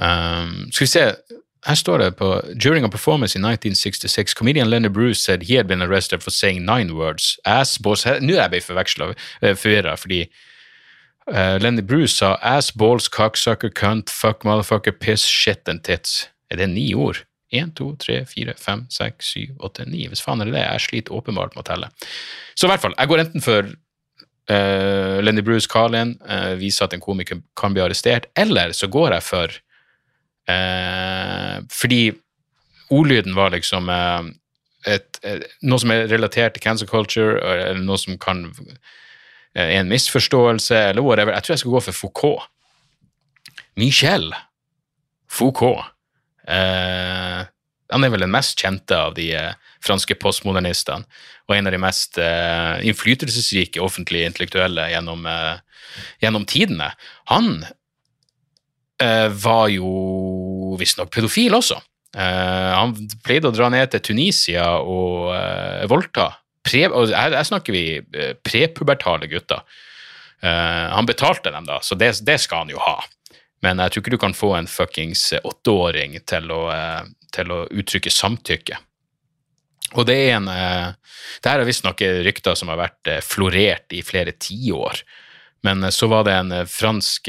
Um, 0.01 0.73
skal 0.73 0.87
vi 0.87 0.93
se 0.95 1.05
her 1.67 1.75
står 1.75 1.99
det 1.99 2.17
på 2.17 2.41
During 2.59 2.85
a 2.85 2.89
performance 2.89 3.39
in 3.39 3.45
1966, 3.45 4.35
comedian 4.35 4.71
Lenny 4.71 4.89
Bruce 4.89 5.23
said 5.23 5.43
he 5.43 5.55
had 5.55 5.67
been 5.67 5.83
arrested 5.83 6.23
for 6.23 6.31
saying 6.31 6.65
nine 6.65 6.95
words. 6.95 7.39
Ass, 7.45 7.79
boss 7.79 8.07
Nå 8.07 8.35
er 8.35 8.49
jeg 8.53 8.63
forveksla, 8.63 9.13
forvirra, 9.55 9.95
fordi 9.95 10.25
Uh, 11.33 11.59
Lenny 11.59 11.81
Bruce 11.81 12.13
sa 12.13 12.35
ass, 12.43 12.71
balls, 12.71 13.09
cocksucker, 13.09 13.71
cunt, 13.71 14.11
fuck, 14.11 14.45
motherfucker, 14.45 14.93
piss, 14.93 15.25
shit 15.25 15.69
and 15.69 15.83
tits. 15.83 16.29
Er 16.51 16.61
det 16.61 16.67
ni 16.75 16.93
ord? 16.95 17.25
Én, 17.53 17.71
to, 17.73 17.95
tre, 17.97 18.19
fire, 18.29 18.53
fem, 18.61 18.85
seks, 18.93 19.31
syv, 19.33 19.55
åtte, 19.65 19.87
ni. 19.89 20.05
Hvis 20.09 20.21
faen 20.25 20.45
er 20.45 20.51
det 20.51 20.59
det? 20.59 20.67
Jeg 20.67 20.85
sliter 20.87 21.17
åpenbart 21.17 21.57
med 21.57 21.65
å 21.65 21.69
telle. 21.71 21.89
Så 22.53 22.69
i 22.69 22.73
hvert 22.73 22.85
fall, 22.85 22.97
jeg 22.99 23.09
går 23.09 23.25
enten 23.25 23.45
for 23.45 23.73
uh, 23.73 25.19
Lenny 25.25 25.45
Bruce 25.45 25.71
Carlin, 25.73 26.19
uh, 26.29 26.53
viser 26.61 26.85
at 26.85 26.97
en 26.97 27.05
komiker 27.05 27.41
kan 27.57 27.73
bli 27.73 27.85
arrestert, 27.85 28.29
eller 28.37 28.77
så 28.77 28.91
går 28.93 29.19
jeg 29.19 29.31
for 29.33 29.61
Fordi 31.73 32.01
ordlyden 32.91 33.37
var 33.37 33.53
liksom 33.55 33.87
et, 33.89 35.21
et, 35.23 35.45
noe 35.63 35.79
som 35.79 35.93
er 35.95 36.09
relatert 36.11 36.57
til 36.57 36.65
cancer 36.65 36.89
culture, 36.91 37.39
eller 37.39 37.79
noe 37.79 38.01
som 38.03 38.19
kan 38.21 38.43
Eh, 38.51 38.81
en 39.55 39.89
misforståelse, 39.91 40.77
eller 40.93 41.05
whatever. 41.05 41.35
Jeg 41.37 41.45
tror 41.45 41.53
jeg 41.53 41.63
skal 41.63 41.75
gå 41.75 41.81
for 41.87 41.99
Foucault. 41.99 42.47
Michel 43.77 44.31
Foucault. 45.33 45.85
Eh, 46.49 47.43
han 47.93 48.05
er 48.05 48.13
vel 48.13 48.25
den 48.25 48.33
mest 48.33 48.59
kjente 48.61 48.97
av 48.97 49.15
de 49.17 49.29
eh, 49.37 49.53
franske 49.85 50.17
postmodernistene, 50.21 51.07
og 51.49 51.57
en 51.57 51.69
av 51.69 51.75
de 51.75 51.81
mest 51.83 52.19
eh, 52.21 52.83
innflytelsesrike 52.89 53.83
offentlige 53.85 54.29
intellektuelle 54.31 54.89
gjennom, 54.93 55.27
eh, 55.29 55.87
gjennom 56.25 56.47
tidene. 56.49 56.93
Han 57.33 57.55
eh, 59.03 59.29
var 59.45 59.67
jo 59.73 60.77
visstnok 60.81 61.13
pedofil 61.15 61.59
også. 61.59 61.81
han 62.13 62.91
pleide 63.25 63.49
å 63.49 63.55
dra 63.57 63.71
ned 63.73 63.89
til 63.89 64.03
Tunisia 64.05 64.67
og 64.85 65.31
voldta 65.89 66.27
pre, 66.63 66.87
her, 66.89 67.33
her, 67.33 67.45
snakker 67.45 67.73
vi 67.75 67.87
eh, 67.99 68.35
prepubertale 68.43 69.27
gutter. 69.27 69.63
Uh, 70.43 70.91
han 70.91 71.07
betalte 71.07 71.51
dem, 71.55 71.67
da, 71.67 71.79
så 71.83 71.95
det, 71.95 72.15
det, 72.27 72.39
skal 72.43 72.65
han 72.65 72.73
jo 72.73 72.81
ha. 72.83 72.97
Men 73.63 73.79
jeg 73.79 73.93
tror 73.93 74.03
ikke 74.03 74.15
du 74.17 74.23
kan 74.25 74.35
få 74.35 74.55
en 74.59 74.67
fuckings 74.67 75.29
åtteåring 75.39 76.17
til, 76.27 76.51
uh, 76.51 77.05
til, 77.35 77.53
å 77.55 77.61
uttrykke 77.71 78.11
samtykke. 78.11 78.81
Og 79.93 80.09
det 80.09 80.17
er 80.25 80.39
en 80.39 80.49
uh, 80.49 80.95
Det 81.43 81.53
her 81.53 81.63
er 81.63 81.69
visstnok 81.69 82.03
rykter 82.27 82.57
som 82.59 82.73
har 82.73 82.81
vært 82.81 83.13
florert 83.23 83.95
i 83.95 84.03
flere 84.03 84.35
tiår. 84.35 85.05
Men 85.63 85.87
så 85.95 86.09
var 86.11 86.25
det 86.27 86.33
en 86.35 86.53
fransk 86.67 87.29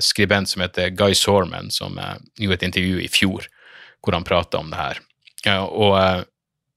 skribent 0.00 0.48
som 0.48 0.62
heter 0.64 0.94
Guy 0.96 1.12
Sorman, 1.12 1.68
som 1.70 1.98
gjorde 2.40 2.56
et 2.56 2.64
intervju 2.70 3.02
i 3.04 3.10
fjor 3.12 3.44
hvor 4.00 4.16
han 4.16 4.24
prata 4.24 4.62
om 4.62 4.70
det 4.72 4.80
her. 4.80 5.02
og 5.68 6.24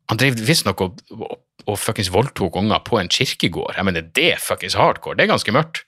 han 0.10 0.18
drev 0.18 0.40
visstnok 0.42 0.82
og, 0.82 1.02
og 1.14 1.38
og 1.70 1.78
voldtok 2.12 2.56
unger 2.56 2.82
på 2.86 3.00
en 3.00 3.10
kirkegård. 3.10 3.76
Jeg 3.78 3.86
mener, 3.86 4.02
det 4.02 4.34
er 4.34 4.42
fuckings 4.42 4.74
hardcore. 4.74 5.16
Det 5.18 5.26
er 5.26 5.34
ganske 5.34 5.54
mørkt. 5.54 5.84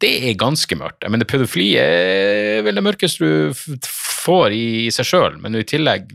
Det 0.00 0.12
er 0.28 0.38
ganske 0.38 0.76
mørkt. 0.76 1.02
Jeg 1.02 1.10
mener, 1.10 1.28
pedofili 1.28 1.76
er 1.76 2.62
vel 2.64 2.78
det 2.78 2.84
mørkeste 2.84 3.24
du 3.24 3.52
får 3.86 4.54
i, 4.56 4.90
seg 4.94 5.06
sjøl, 5.06 5.36
men 5.42 5.58
i 5.58 5.66
tillegg 5.66 6.10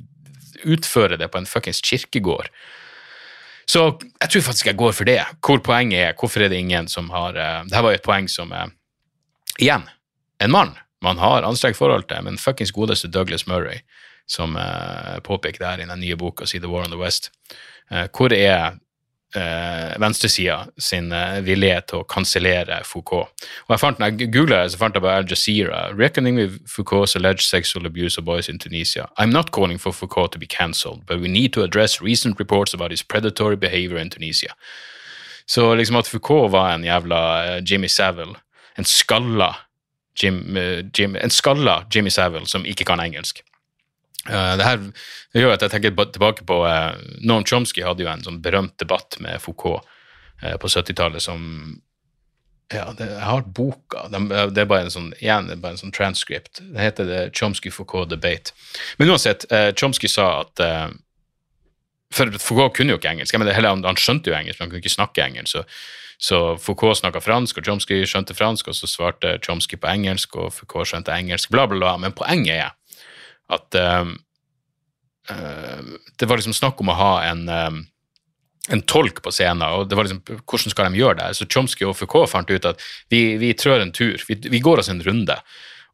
utfører 0.65 1.19
det 1.19 1.29
på 1.31 1.39
en 1.39 1.47
fuckings 1.47 1.81
kirkegård. 1.85 2.49
Så 3.67 3.83
jeg 3.99 4.31
tror 4.31 4.45
faktisk 4.47 4.71
jeg 4.71 4.79
går 4.79 4.95
for 4.95 5.07
det. 5.07 5.19
Hvor 5.43 5.61
poenget 5.63 5.99
er, 5.99 6.17
hvorfor 6.19 6.43
er 6.43 6.51
det 6.51 6.59
ingen 6.59 6.87
som 6.87 7.09
har 7.11 7.35
uh, 7.35 7.63
Dette 7.67 7.83
var 7.83 7.93
jo 7.93 7.99
et 7.99 8.05
poeng 8.05 8.29
som 8.31 8.51
uh, 8.55 8.67
Igjen, 9.59 9.87
en 10.39 10.53
mann 10.53 10.75
man 11.03 11.19
har 11.21 11.45
anstrengt 11.45 11.77
forhold 11.77 12.07
til, 12.09 12.23
men 12.25 12.39
fuckings 12.41 12.71
godeste 12.73 13.09
Douglas 13.09 13.45
Murray, 13.47 13.83
som 14.27 14.55
uh, 14.55 15.17
påpeker 15.23 15.59
det 15.59 15.69
her 15.69 15.83
i 15.83 15.87
den 15.87 16.03
nye 16.03 16.17
boka 16.19 16.45
si 16.45 16.59
The 16.59 16.69
War 16.71 16.85
on 16.85 16.91
the 16.91 16.99
West. 16.99 17.31
Uh, 17.91 18.05
hvor 18.11 18.33
er 18.35 18.77
uh, 19.35 20.01
venstresida 20.01 20.67
sin 20.77 21.11
uh, 21.11 21.39
villighet 21.43 21.87
til 21.91 22.01
å 22.01 22.07
kansellere 22.09 22.81
Foucault. 22.87 23.31
Og 23.67 23.75
jeg 23.75 23.81
fant, 23.81 23.99
når 23.99 24.13
jeg 24.13 24.31
googla 24.33 24.61
det, 24.63 24.73
så 24.73 24.81
fant 24.81 24.95
jeg 24.95 25.03
bare 25.05 25.21
Al 25.21 25.29
Jazeera. 25.29 25.81
'Reckoning 25.93 26.39
with 26.39 26.59
Foucault's 26.67 27.15
alleged 27.15 27.45
sexual 27.45 27.85
abuse 27.85 28.17
of 28.17 28.25
boys 28.25 28.49
in 28.49 28.59
Tunisia. 28.59 29.07
I'm 29.17 29.31
not 29.31 29.51
calling 29.51 29.79
for 29.79 29.91
Foucault 29.93 30.33
to 30.33 30.39
be 30.39 30.47
cancelled, 30.47 31.05
but 31.05 31.19
we 31.19 31.27
need 31.27 31.53
to 31.53 31.63
address 31.63 32.01
recent 32.01 32.39
reports 32.39 32.73
about 32.73 32.91
his 32.91 33.03
predatory 33.03 33.55
behavior 33.55 33.97
in 33.97 34.09
Tunisia. 34.09 34.53
Så 35.45 35.75
liksom 35.75 35.95
at 35.95 36.07
Foucault 36.07 36.51
var 36.51 36.73
en 36.73 36.83
jævla 36.83 37.19
uh, 37.57 37.63
Jimmy 37.71 37.87
Savile, 37.87 38.35
en 38.77 38.85
skalla 38.85 39.55
Jim, 40.23 40.57
Jim, 40.97 41.15
en 41.15 41.29
skalla 41.29 41.83
Jimmy 41.93 42.09
Savile 42.09 42.47
som 42.47 42.65
ikke 42.65 42.85
kan 42.85 42.99
engelsk. 42.99 43.43
Uh, 44.27 44.57
det 44.59 44.65
her 44.65 44.79
det 45.33 45.43
gjør 45.43 45.53
at 45.55 45.63
jeg 45.63 45.71
tenker 45.71 45.93
tilbake 46.11 46.45
på 46.47 46.61
uh, 46.67 46.95
Noam 47.23 47.45
Chomsky 47.47 47.83
hadde 47.85 48.03
jo 48.03 48.11
en 48.11 48.25
sånn 48.25 48.41
berømt 48.43 48.75
debatt 48.81 49.19
med 49.23 49.39
Foucault 49.43 49.85
uh, 50.43 50.55
på 50.59 50.71
70-tallet 50.71 51.23
som 51.23 51.41
ja, 52.73 52.89
det, 52.97 53.05
Jeg 53.07 53.23
har 53.23 53.45
boka. 53.55 54.09
Det, 54.11 54.19
det, 54.51 54.63
er 54.63 54.67
bare 54.67 54.89
en 54.89 54.91
sånn 54.91 55.11
igjen, 55.21 55.45
det 55.47 55.55
er 55.55 55.61
bare 55.63 55.77
en 55.77 55.85
sånn 55.85 55.93
transcript. 55.95 56.59
Det 56.59 56.81
heter 56.83 57.07
det 57.07 57.19
Chomsky-Foucault 57.39 58.09
Debate. 58.11 58.51
Men 58.99 59.13
uansett, 59.13 59.45
Chomsky 59.79 60.09
sa 60.11 60.25
at 60.41 60.59
For 62.11 62.27
Foucault 62.35 62.75
kunne 62.75 62.91
jo 62.91 62.99
ikke 62.99 63.13
engelsk. 63.13 63.37
Men 63.39 63.53
heller, 63.55 63.71
han, 63.71 64.01
skjønte 64.01 64.33
jo 64.33 64.35
engelsk, 64.35 64.59
men 64.59 64.65
han 64.65 64.73
kunne 64.73 64.83
ikke 64.83 64.91
snakke 64.97 65.23
engelsk. 65.23 65.53
Så, 65.53 65.63
så 66.19 66.41
Foucault 66.59 66.99
snakka 66.99 67.23
fransk, 67.23 67.61
og 67.61 67.69
Chomsky 67.71 68.01
skjønte 68.03 68.35
fransk, 68.35 68.67
og 68.67 68.75
så 68.75 68.91
svarte 68.91 69.37
Chomsky 69.47 69.79
på 69.79 69.87
engelsk, 69.87 70.35
og 70.35 70.51
Foucault 70.59 70.91
skjønte 70.91 71.15
engelsk, 71.15 71.47
bla, 71.55 71.69
bla, 71.71 71.79
bla. 71.79 71.95
Men 72.03 72.19
poenget 72.19 72.57
er 72.57 72.75
at 73.53 73.77
um, 73.79 74.15
uh, 75.31 75.93
det 76.19 76.27
var 76.27 76.39
liksom 76.39 76.55
snakk 76.55 76.81
om 76.83 76.91
å 76.91 76.97
ha 76.97 77.11
en, 77.27 77.45
um, 77.47 77.79
en 78.73 78.83
tolk 78.89 79.21
på 79.23 79.33
scenen, 79.33 79.65
og 79.67 79.89
det 79.89 79.97
var 79.97 80.07
liksom, 80.07 80.43
hvordan 80.43 80.73
skal 80.73 80.91
de 80.91 81.01
gjøre 81.01 81.19
det? 81.21 81.31
Så 81.37 81.49
Chomsky 81.51 81.87
og 81.87 81.97
Foucault 81.99 82.31
fant 82.31 82.51
ut 82.51 82.69
at 82.69 82.83
vi, 83.13 83.37
vi 83.41 83.53
trør 83.57 83.85
en 83.85 83.95
tur, 83.95 84.19
vi, 84.27 84.39
vi, 84.47 84.63
går 84.63 84.83
oss 84.83 84.91
en 84.93 85.03
runde, 85.05 85.39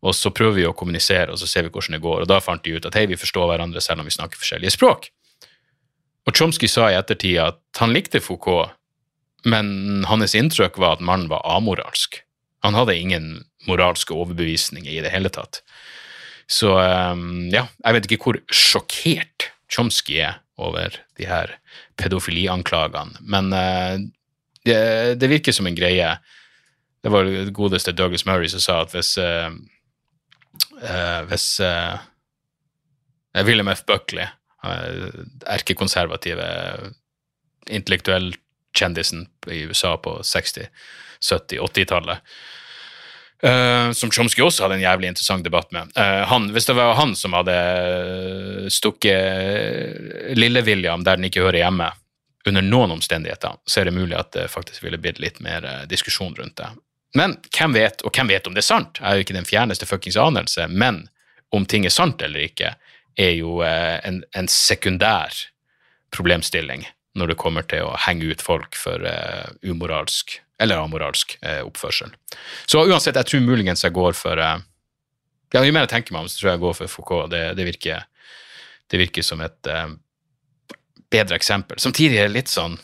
og 0.03 0.17
så 0.17 0.33
prøver 0.35 0.59
vi 0.59 0.67
å 0.67 0.75
kommunisere, 0.75 1.31
og 1.31 1.39
så 1.39 1.47
ser 1.47 1.67
vi 1.67 1.73
hvordan 1.73 1.97
det 1.97 2.03
går. 2.03 2.23
Og 2.23 2.31
da 2.31 2.41
fant 2.43 2.63
de 2.65 2.75
ut 2.75 2.87
at 2.89 2.97
hei, 2.97 3.05
vi 3.07 3.19
forstår 3.19 3.47
hverandre 3.51 3.83
selv 3.83 4.03
om 4.03 4.09
vi 4.09 4.15
snakker 4.15 4.41
forskjellige 4.41 4.75
språk. 4.75 5.11
Og 6.27 6.35
Chomsky 6.35 6.67
sa 6.71 6.89
i 6.91 6.97
ettertid 6.97 7.39
at 7.43 7.61
han 7.79 7.93
likte 7.95 8.23
Foucault, 8.23 8.73
men 9.47 10.03
hans 10.07 10.35
inntrykk 10.39 10.79
var 10.79 10.97
at 10.97 11.03
mannen 11.03 11.29
var 11.31 11.43
amoralsk. 11.47 12.21
Han 12.63 12.77
hadde 12.79 12.95
ingen 12.95 13.25
moralske 13.67 14.15
overbevisninger 14.15 14.91
i 14.91 15.01
det 15.03 15.11
hele 15.11 15.31
tatt. 15.33 15.61
Så 16.47 16.73
um, 16.75 17.49
ja, 17.53 17.67
jeg 17.83 17.95
vet 17.95 18.07
ikke 18.09 18.23
hvor 18.27 18.39
sjokkert 18.53 19.49
Chomsky 19.71 20.19
er 20.21 20.39
over 20.61 20.95
de 21.17 21.27
her 21.27 21.55
pedofilianklagene, 21.97 23.17
men 23.21 23.53
uh, 23.55 23.97
det, 24.67 24.79
det, 25.19 25.29
virker 25.31 25.55
som 25.55 25.67
en 25.67 25.77
greie. 25.77 26.13
Det 27.03 27.11
var 27.11 27.27
det 27.27 27.55
godeste 27.55 27.91
Douglas 27.91 28.25
Murray 28.25 28.47
som 28.51 28.63
sa 28.63 28.81
at 28.83 28.93
hvis 28.95 29.17
uh, 29.19 29.51
uh, 30.79 31.21
Hvis 31.27 31.47
William 33.33 33.67
F. 33.67 33.81
Buckley, 33.87 34.27
erkekonservative 35.49 36.45
intellektuell-kjendisen 37.65 39.25
i 39.49 39.63
USA 39.65 39.97
på 39.97 40.19
60-, 40.21 40.67
70-, 41.17 41.57
80-tallet 41.59 42.21
Uh, 43.43 43.91
som 43.91 44.11
Chomsky 44.11 44.39
også 44.39 44.63
hadde 44.63 44.77
en 44.77 44.85
jævlig 44.85 45.09
interessant 45.11 45.43
debatt 45.43 45.67
med. 45.75 45.89
Uh, 45.97 46.23
han, 46.29 46.45
hvis 46.55 46.69
det 46.69 46.77
var 46.77 46.93
han 46.95 47.11
som 47.19 47.33
hadde 47.35 47.55
stukket 48.71 50.37
Lille-William 50.39 51.03
der 51.03 51.19
den 51.19 51.27
ikke 51.27 51.43
hører 51.43 51.59
hjemme, 51.59 51.89
under 52.47 52.63
noen 52.63 52.91
omstendigheter, 52.95 53.55
så 53.67 53.81
er 53.81 53.87
det 53.87 53.95
mulig 53.95 54.15
at 54.19 54.31
det 54.35 54.49
faktisk 54.51 54.83
ville 54.83 54.99
blitt 54.99 55.19
litt 55.19 55.41
mer 55.43 55.63
uh, 55.67 55.83
diskusjon 55.91 56.35
rundt 56.39 56.55
det. 56.59 56.69
Men 57.19 57.35
hvem 57.51 57.75
vet, 57.75 58.03
og 58.07 58.15
hvem 58.15 58.31
vet 58.31 58.47
om 58.47 58.55
det 58.55 58.63
er 58.63 58.69
sant? 58.69 58.99
Jeg 59.01 59.09
er 59.09 59.19
jo 59.19 59.27
ikke 59.27 59.35
den 59.35 59.47
fjerneste 59.47 59.87
fuckings 59.87 60.19
anelse, 60.19 60.69
men 60.71 61.03
om 61.55 61.67
ting 61.67 61.83
er 61.85 61.93
sant 61.93 62.23
eller 62.23 62.47
ikke, 62.47 62.73
er 63.19 63.35
jo 63.37 63.59
en, 63.61 64.23
en 64.33 64.47
sekundær 64.49 65.35
problemstilling 66.15 66.87
når 67.19 67.29
det 67.29 67.39
kommer 67.43 67.67
til 67.69 67.85
å 67.85 67.99
henge 68.07 68.31
ut 68.33 68.41
folk 68.41 68.73
for 68.73 69.05
umoralsk 69.61 70.39
eller 70.63 70.79
amoralsk 70.79 71.35
eh, 71.41 71.61
oppførsel. 71.65 72.13
Så 72.65 72.85
uansett, 72.87 73.17
jeg 73.19 73.29
tror 73.29 73.43
muligens 73.45 73.83
jeg 73.83 73.95
går 73.95 74.15
for 74.17 74.39
eh, 74.39 74.63
ja, 75.53 75.61
Jo 75.61 75.75
mer 75.75 75.85
jeg 75.85 75.93
tenker 75.93 76.15
meg 76.15 76.25
om, 76.25 76.31
så 76.31 76.39
tror 76.39 76.49
jeg 76.49 76.57
jeg 76.57 76.63
går 76.63 76.79
for 76.79 76.93
Foucault. 76.95 77.29
Det, 77.33 77.43
det, 77.59 77.67
virker, 77.67 78.07
det 78.89 79.01
virker, 79.03 79.25
som 79.25 79.43
et 79.45 79.69
eh, 79.69 79.93
bedre 81.13 81.37
eksempel. 81.37 81.81
Samtidig 81.83 82.17
er 82.17 82.29
det 82.29 82.37
litt 82.39 82.51
sånn 82.51 82.79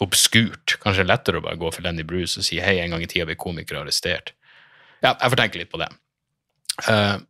obskurt. 0.00 0.78
Kanskje 0.82 1.06
lettere 1.06 1.38
å 1.38 1.44
bare 1.44 1.60
gå 1.60 1.70
for 1.74 1.84
Lenny 1.84 2.06
Bruce 2.08 2.40
og 2.40 2.46
si 2.46 2.58
hei, 2.62 2.78
en 2.80 2.96
gang 2.96 3.04
i 3.04 3.10
tida 3.10 3.28
ble 3.28 3.36
komikere 3.38 3.84
arrestert. 3.84 4.32
Ja, 5.04 5.12
jeg 5.12 5.32
får 5.32 5.40
tenke 5.42 5.60
litt 5.60 5.70
på 5.72 5.80
det. 5.80 5.90
Uh, 6.88 7.20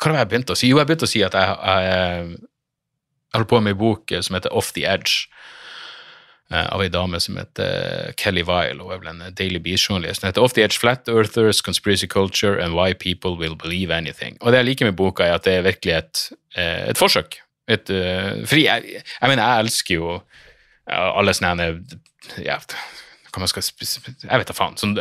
hva 0.00 0.10
har 0.10 0.22
jeg 0.22 0.30
begynt 0.32 0.50
å 0.52 0.56
si? 0.56 0.70
Jo, 0.70 0.80
jeg 0.80 0.88
begynte 0.88 1.06
å 1.06 1.12
si 1.12 1.20
at 1.24 1.36
jeg, 1.36 1.52
jeg, 1.52 2.32
jeg 3.28 3.36
holder 3.36 3.50
på 3.52 3.60
med 3.60 3.76
en 3.76 3.80
bok 3.84 4.14
som 4.24 4.38
heter 4.38 4.56
Off 4.56 4.72
the 4.76 4.86
Edge 4.88 5.28
av 6.52 6.82
ei 6.84 6.90
dame 6.92 7.20
som 7.22 7.38
heter 7.40 8.12
Kelly 8.20 8.44
Vile, 8.48 8.82
og 8.82 8.92
er 8.92 9.02
vel 9.02 9.12
en 9.12 9.36
Daily 9.38 9.60
Beast-journalist. 9.62 10.22
Den 10.22 10.32
heter 10.32 10.44
Off 10.44 10.56
the 10.56 10.64
Edge 10.64 10.80
Flat 10.80 11.08
Earthers, 11.08 11.62
Conspiracy 11.64 12.08
Culture 12.10 12.60
and 12.62 12.76
Why 12.76 12.92
People 12.94 13.36
Will 13.40 13.56
Believe 13.56 13.94
Anything. 13.94 14.36
Og 14.40 14.52
det 14.52 14.62
jeg 14.62 14.70
liker 14.70 14.90
med 14.90 14.98
boka, 14.98 15.26
er 15.26 15.38
at 15.38 15.48
det 15.48 15.56
er 15.58 15.66
virkelig 15.66 15.96
et, 15.98 16.22
eh, 16.56 16.90
et 16.92 17.00
forsøk. 17.00 17.40
Et, 17.70 17.88
fordi 18.48 18.64
jeg, 18.66 18.96
jeg, 18.98 19.28
mener, 19.30 19.42
jeg 19.42 19.64
elsker 19.64 19.94
jo 19.94 20.16
alle 20.90 21.32
sånne 21.32 21.68
ja, 22.42 22.56
man 23.38 23.48
skal 23.48 23.62
Jeg 23.62 24.40
vet 24.42 24.50
da 24.50 24.56
faen. 24.56 24.76
Sånn 24.76 24.96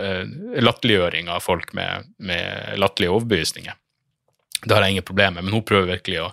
latterliggjøring 0.62 1.28
av 1.34 1.42
folk 1.44 1.74
med, 1.76 2.12
med 2.22 2.78
latterlige 2.80 3.18
overbevisninger. 3.18 3.76
Det 4.62 4.76
har 4.76 4.86
jeg 4.86 4.98
ingen 4.98 5.08
problemer 5.08 5.40
med, 5.40 5.50
men 5.50 5.58
hun 5.58 5.66
prøver 5.66 5.96
virkelig 5.96 6.22
å 6.28 6.30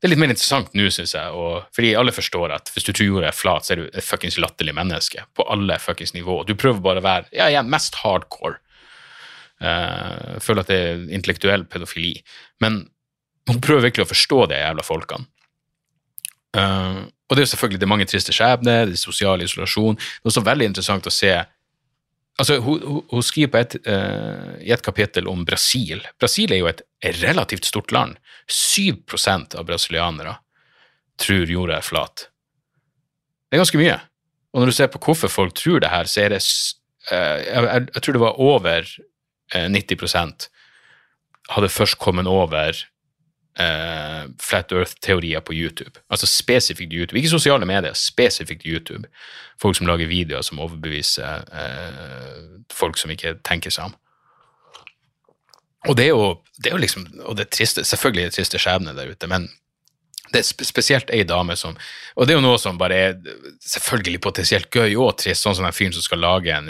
det 0.00 0.08
er 0.08 0.14
litt 0.14 0.20
mer 0.22 0.30
interessant 0.32 0.70
nå, 0.72 0.86
syns 0.88 1.12
jeg, 1.12 1.32
og, 1.36 1.66
fordi 1.76 1.90
alle 2.00 2.12
forstår 2.16 2.54
at 2.56 2.70
hvis 2.72 2.86
du 2.86 2.94
tror 2.94 3.04
jorda 3.06 3.28
er 3.28 3.36
flat, 3.36 3.66
så 3.66 3.74
er 3.74 3.82
du 3.82 3.88
et 3.90 4.06
fuckings 4.06 4.38
latterlig 4.40 4.72
menneske 4.76 5.26
på 5.36 5.44
alle 5.52 5.76
fuckings 5.82 6.14
nivå. 6.16 6.38
Du 6.48 6.54
prøver 6.56 6.80
bare 6.86 7.02
å 7.02 7.04
være 7.04 7.28
ja, 7.36 7.50
igjen, 7.52 7.68
mest 7.68 7.98
hardcore. 8.00 8.56
Uh, 9.60 10.40
føler 10.40 10.64
at 10.64 10.72
det 10.72 10.78
er 10.86 11.04
intellektuell 11.12 11.66
pedofili. 11.68 12.14
Men 12.64 12.86
hun 13.50 13.60
prøver 13.60 13.90
virkelig 13.90 14.06
å 14.06 14.12
forstå 14.14 14.40
de 14.48 14.62
jævla 14.62 14.86
folkene. 14.88 15.28
Uh, 16.56 17.04
og 17.28 17.36
det 17.36 17.42
er 17.42 17.44
jo 17.44 17.52
selvfølgelig 17.52 17.82
det 17.82 17.86
er 17.86 17.92
mange 17.92 18.08
triste 18.08 18.34
skjebner, 18.34 18.88
det 18.88 18.96
er 18.96 19.04
sosial 19.04 19.44
isolasjon. 19.44 20.00
Det 20.00 20.24
er 20.24 20.32
også 20.32 20.46
veldig 20.48 20.70
interessant 20.72 21.06
å 21.06 21.12
se 21.12 21.34
Altså, 22.40 22.56
hun, 22.64 23.02
hun, 23.10 23.24
skriver 23.24 23.60
et, 23.60 23.74
uh, 23.84 24.56
i 24.64 24.72
et 24.72 24.84
kapittel 24.84 25.28
om 25.28 25.42
Brasil. 25.44 26.00
Brasil 26.20 26.52
er 26.54 26.62
jo 26.62 26.70
et 26.70 26.80
relativt 27.20 27.68
stort 27.68 27.92
land. 27.92 28.16
7% 28.48 29.56
av 29.60 29.66
brasilianere 29.68 30.38
tror 31.20 31.52
jorda 31.52 31.76
er 31.76 31.84
flat. 31.84 32.30
Det 33.50 33.58
er 33.58 33.62
ganske 33.64 33.80
mye. 33.80 33.98
Og 34.54 34.62
når 34.62 34.70
du 34.70 34.76
ser 34.78 34.88
på 34.90 35.02
hvorfor 35.04 35.30
folk 35.30 35.54
tror 35.58 35.82
det 35.84 35.92
her, 35.92 36.08
så 36.08 36.24
er 36.24 36.32
det 36.32 36.40
uh, 36.40 37.38
jeg, 37.44 37.84
jeg, 37.92 38.02
tror 38.02 38.16
det 38.16 38.24
var 38.24 38.40
over 38.40 38.88
uh, 39.54 39.68
90% 39.68 40.48
hadde 41.50 41.72
først 41.72 41.98
kommet 42.00 42.30
over 42.30 42.78
uh, 43.58 44.28
Flat 44.42 44.72
Earth-teorier 44.72 45.40
på 45.40 45.54
YouTube. 45.54 46.00
Altså 46.10 46.26
spesifikt 46.26 46.92
YouTube. 46.92 47.18
Ikke 47.18 47.32
sosiale 47.32 47.66
medier, 47.66 47.96
spesifikt 47.98 48.66
YouTube. 48.66 49.08
Folk 49.60 49.76
som 49.76 49.88
lager 49.88 50.10
videoer 50.10 50.42
som 50.46 50.60
overbeviser 50.62 51.44
uh, 51.50 52.60
folk 52.72 53.00
som 53.00 53.10
ikke 53.10 53.38
tenker 53.46 53.74
seg 53.74 53.90
om. 53.90 53.96
Og 55.88 55.96
det 55.96 56.10
er 56.10 56.12
jo, 56.12 56.34
det 56.60 56.70
er 56.70 56.76
jo 56.76 56.82
liksom 56.82 57.06
Og 57.24 57.36
det 57.38 57.46
er 57.46 57.54
triste, 57.56 57.84
selvfølgelig 57.88 58.22
er 58.22 58.28
det 58.28 58.36
triste 58.36 58.58
skjebner 58.60 58.96
der 58.96 59.14
ute, 59.14 59.26
men 59.26 59.48
det 60.30 60.42
er 60.42 60.66
spesielt 60.68 61.08
ei 61.10 61.22
dame 61.24 61.56
som 61.56 61.76
Og 62.14 62.26
det 62.26 62.34
er 62.34 62.38
jo 62.38 62.44
noe 62.44 62.58
som 62.60 62.78
bare 62.78 62.98
er 63.08 63.16
selvfølgelig 63.64 64.20
potensielt 64.20 64.68
gøy 64.70 64.94
og 65.00 65.16
trist, 65.18 65.42
sånn 65.42 65.56
som 65.56 65.64
den 65.64 65.74
fyren 65.74 65.96
som 65.96 66.04
skal 66.04 66.20
lage 66.22 66.52
en 66.52 66.68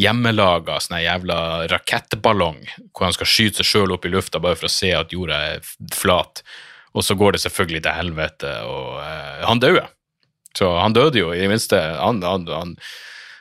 hjemmelaga 0.00 0.78
sånn 0.80 1.02
jævla 1.02 1.38
rakettballong 1.70 2.62
hvor 2.90 3.06
han 3.06 3.14
skal 3.16 3.28
skyte 3.28 3.60
seg 3.60 3.68
sjøl 3.68 3.94
opp 3.96 4.06
i 4.08 4.12
lufta 4.12 4.40
bare 4.42 4.58
for 4.58 4.70
å 4.70 4.72
se 4.72 4.92
at 4.96 5.12
jorda 5.14 5.38
er 5.54 5.70
flat, 5.94 6.42
og 6.96 7.06
så 7.06 7.16
går 7.18 7.36
det 7.36 7.44
selvfølgelig 7.44 7.84
til 7.84 7.96
helvete, 7.98 8.52
og 8.66 8.98
uh, 8.98 9.46
han 9.46 9.62
døde. 9.62 9.86
Så 10.58 10.72
han 10.80 10.96
døde 10.96 11.20
jo, 11.20 11.30
i 11.30 11.38
det 11.38 11.50
minste. 11.52 11.78
Han, 11.78 12.18
han, 12.26 12.48
han, 12.50 12.74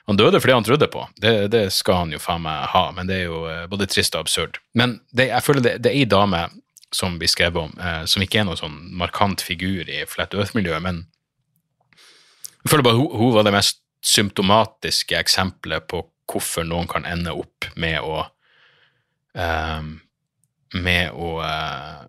han 0.05 0.19
døde 0.19 0.41
fordi 0.41 0.53
han 0.53 0.67
trodde 0.67 0.89
på. 0.93 1.07
Det, 1.17 1.33
det, 1.49 1.63
skal 1.73 2.03
han 2.03 2.13
jo 2.13 2.21
faen 2.21 2.43
meg 2.45 2.67
ha, 2.75 2.83
men 2.93 3.09
det 3.09 3.23
er 3.23 3.31
jo 3.31 3.41
uh, 3.47 3.65
både 3.71 3.89
trist 3.89 4.17
og 4.17 4.27
absurd. 4.27 4.61
Men 4.77 4.99
det, 5.09 5.31
jeg 5.31 5.45
føler 5.45 5.65
det, 5.65 5.75
det 5.85 5.93
er 5.93 6.03
ei 6.03 6.09
dame 6.09 6.45
som 6.93 7.17
blir 7.21 7.29
skrevet 7.31 7.63
om, 7.63 7.73
uh, 7.81 8.03
som 8.09 8.21
ikke 8.25 8.43
er 8.43 8.49
noen 8.49 8.61
sånn 8.61 8.77
markant 8.99 9.41
figur 9.45 9.89
i 9.89 10.03
Flat 10.09 10.37
Earth-miljøet, 10.37 10.83
men 10.85 11.05
jeg 12.59 12.73
føler 12.73 12.85
bare 12.85 12.99
hun, 12.99 13.09
hun 13.15 13.33
var 13.33 13.45
det 13.47 13.55
mest 13.55 13.79
symptomatiske 14.05 15.17
eksempelet 15.17 15.87
på 15.89 16.03
hvorfor 16.29 16.67
noen 16.67 16.87
kan 16.89 17.07
ende 17.09 17.33
opp 17.35 17.67
med 17.79 17.99
å 18.03 18.23
um, 19.33 19.97
Med 20.73 21.15
å, 21.17 21.29
uh, 21.41 22.03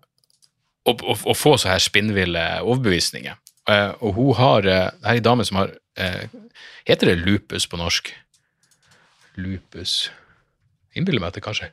å, 0.85 0.93
å, 0.93 1.15
å 1.31 1.33
få 1.33 1.55
så 1.57 1.71
her 1.71 1.81
spinnville 1.81 2.43
overbevisninger. 2.61 3.39
Uh, 3.69 3.93
og 4.05 4.13
hun 4.17 4.35
har 4.37 4.67
uh, 4.69 4.89
Her 5.01 5.15
er 5.15 5.17
ei 5.17 5.23
dame 5.25 5.45
som 5.45 5.57
har 5.61 5.73
eh, 5.97 6.29
Heter 6.85 7.11
det 7.11 7.23
lupus 7.25 7.67
på 7.69 7.77
norsk? 7.77 8.13
Lupus 9.37 10.11
Innbiller 10.97 11.21
meg 11.21 11.31
at 11.31 11.39
det 11.39 11.45
kanskje 11.45 11.71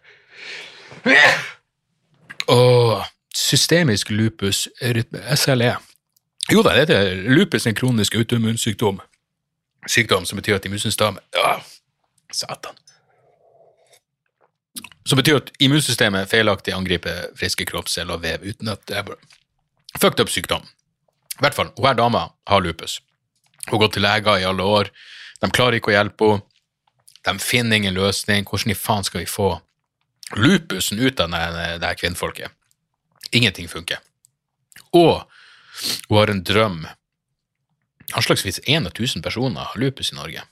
Åh, 2.48 3.04
systemisk 3.36 4.10
lupus 4.10 4.68
SLE. 5.36 5.74
Jo 6.48 6.62
da, 6.64 6.72
det 6.72 6.86
heter 6.86 7.10
lupus 7.28 7.66
en 7.68 7.76
kronisk 7.76 8.14
autoimmunsykdom. 8.16 9.02
Sykdom 9.88 10.24
som 10.24 10.40
betyr 10.40 10.56
at 10.56 10.64
immunsystemet 10.64 11.36
Åh, 11.36 11.60
Satan. 12.32 12.76
Som 15.08 15.16
betyr 15.16 15.40
at 15.40 15.52
immunsystemet 15.64 16.28
feilaktig 16.30 16.74
angriper 16.76 17.30
friske 17.38 17.64
kroppsceller 17.68 18.18
og 18.18 18.24
vev 18.26 18.44
uten 18.44 18.68
at 18.68 18.82
det 18.90 18.98
er 19.00 19.14
fucked 19.98 20.20
up 20.20 20.28
sykdom. 20.32 20.66
I 21.38 21.44
hvert 21.44 21.56
fall, 21.56 21.70
hver 21.78 21.96
dame 21.96 22.26
har 22.50 22.60
lupus. 22.64 22.98
Hun 23.68 23.78
har 23.78 23.86
gått 23.86 23.96
til 23.96 24.04
leger 24.04 24.42
i 24.42 24.46
alle 24.48 24.64
år. 24.64 24.90
De 25.40 25.50
klarer 25.54 25.78
ikke 25.78 25.92
å 25.92 25.96
hjelpe 25.96 26.32
henne. 26.32 26.44
De 27.26 27.34
finner 27.42 27.76
ingen 27.76 27.96
løsning. 27.96 28.46
Hvordan 28.46 28.72
i 28.72 28.78
faen 28.78 29.04
skal 29.04 29.20
vi 29.20 29.28
få 29.28 29.48
lupusen 30.38 31.00
ut 31.00 31.20
av 31.20 31.32
det, 31.34 31.82
her 31.82 31.98
kvinnfolket? 31.98 32.54
Ingenting 33.32 33.68
funker. 33.68 33.98
Og 34.96 35.26
hun 36.08 36.16
har 36.16 36.32
en 36.32 36.44
drøm. 36.44 36.78
Anslagsvis 38.16 38.62
1000 38.64 39.22
personer 39.22 39.68
har 39.68 39.80
lupus 39.82 40.12
i 40.12 40.16
Norge. 40.16 40.46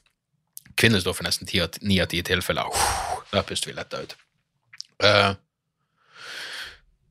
Kvinner 0.77 1.01
står 1.01 1.17
for 1.17 1.25
nesten 1.27 1.49
ni 1.81 2.01
av 2.03 2.11
ti 2.12 2.23
tilfeller. 2.23 2.69
Uh, 2.69 3.23
da 3.33 3.43
puster 3.47 3.73
vi 3.73 3.77
letta 3.77 4.03
ut. 4.03 4.17
Uh, 5.05 5.33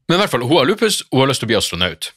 men 0.07 0.17
i 0.17 0.21
hvert 0.21 0.31
fall, 0.31 0.45
hun 0.45 0.57
har 0.59 0.69
lupus, 0.69 1.01
hun 1.11 1.23
har 1.23 1.31
lyst 1.31 1.41
til 1.41 1.49
å 1.49 1.53
bli 1.53 1.57
astronaut. 1.57 2.11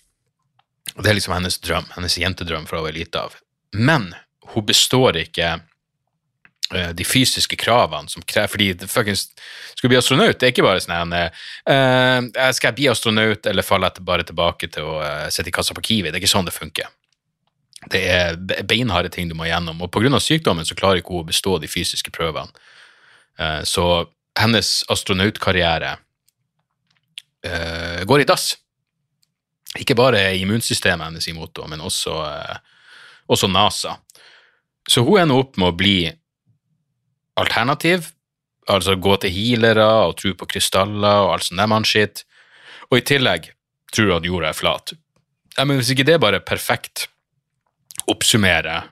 Det 0.99 1.09
er 1.09 1.17
liksom 1.17 1.35
hennes 1.37 1.59
drøm, 1.63 1.89
hennes 1.95 2.19
jentedrøm 2.21 2.67
fra 2.69 2.83
hun 2.83 2.91
er 2.91 2.99
lita 2.99 3.25
av. 3.29 3.39
Men 3.73 4.11
hun 4.53 4.67
består 4.69 5.17
ikke 5.23 5.55
uh, 6.75 6.91
de 6.97 7.07
fysiske 7.07 7.57
kravene 7.61 8.09
som 8.09 8.25
krever 8.25 8.53
Fordi 8.55 8.89
fuckings 8.89 9.27
skal 9.77 9.93
bli 9.93 9.99
astronaut, 10.01 10.39
det 10.41 10.49
er 10.49 10.55
ikke 10.55 10.65
bare 10.65 10.81
sånn 10.81 11.13
uh, 11.13 11.29
Skal 12.57 12.71
jeg 12.71 12.79
bli 12.81 12.89
astronaut, 12.93 13.47
eller 13.47 13.67
faller 13.67 13.93
jeg 13.93 14.09
bare 14.09 14.27
tilbake 14.29 14.71
til 14.73 14.89
å 14.89 15.01
uh, 15.01 15.27
sitte 15.33 15.53
i 15.53 15.55
kassa 15.55 15.77
på 15.77 15.85
Kiwi? 15.85 16.09
Det 16.11 16.17
er 16.17 16.23
ikke 16.23 16.37
sånn 16.37 16.49
det 16.49 16.57
funker. 16.57 16.93
Det 17.89 18.03
er 18.13 18.37
beinharde 18.69 19.11
ting 19.13 19.29
du 19.31 19.37
må 19.39 19.49
gjennom, 19.49 19.81
og 19.83 19.91
pga. 19.95 20.21
sykdommen 20.21 20.67
så 20.67 20.77
klarer 20.79 21.03
ikke 21.03 21.15
hun 21.15 21.27
å 21.27 21.31
bestå 21.31 21.59
de 21.59 21.71
fysiske 21.71 22.13
prøvene. 22.15 22.53
Uh, 23.39 23.63
så 23.65 24.09
hennes 24.39 24.85
astronautkarriere 24.91 25.97
uh, 27.47 28.01
går 28.05 28.25
i 28.25 28.29
dass. 28.29 28.57
Ikke 29.79 29.97
bare 29.99 30.37
immunsystemet 30.39 31.07
hennes 31.07 31.29
imot 31.31 31.59
henne, 31.59 31.77
men 31.77 31.85
også, 31.87 32.15
uh, 32.25 32.57
også, 33.29 33.51
NASA. 33.53 33.99
Så 34.89 35.05
hun 35.07 35.21
ender 35.23 35.43
opp 35.43 35.59
med 35.61 35.71
å 35.71 35.77
bli 35.77 35.99
alternativ, 37.39 38.11
altså 38.69 38.97
gå 38.99 39.15
til 39.23 39.33
healere 39.33 39.87
og 40.09 40.17
tro 40.19 40.35
på 40.35 40.49
krystaller 40.51 41.25
og 41.25 41.37
alt 41.37 41.47
sånt 41.47 41.61
der 41.61 41.71
mannskitt, 41.71 42.25
og 42.89 42.99
i 42.99 43.07
tillegg 43.07 43.53
tror 43.93 44.11
hun 44.11 44.19
at 44.19 44.27
jorda 44.27 44.51
er 44.51 44.57
flat. 44.57 44.97
Men 45.59 45.79
hvis 45.81 45.93
ikke 45.93 46.07
det 46.07 46.17
er 46.17 46.23
bare 46.23 46.41
perfekt 46.45 47.09
oppsummere 48.11 48.83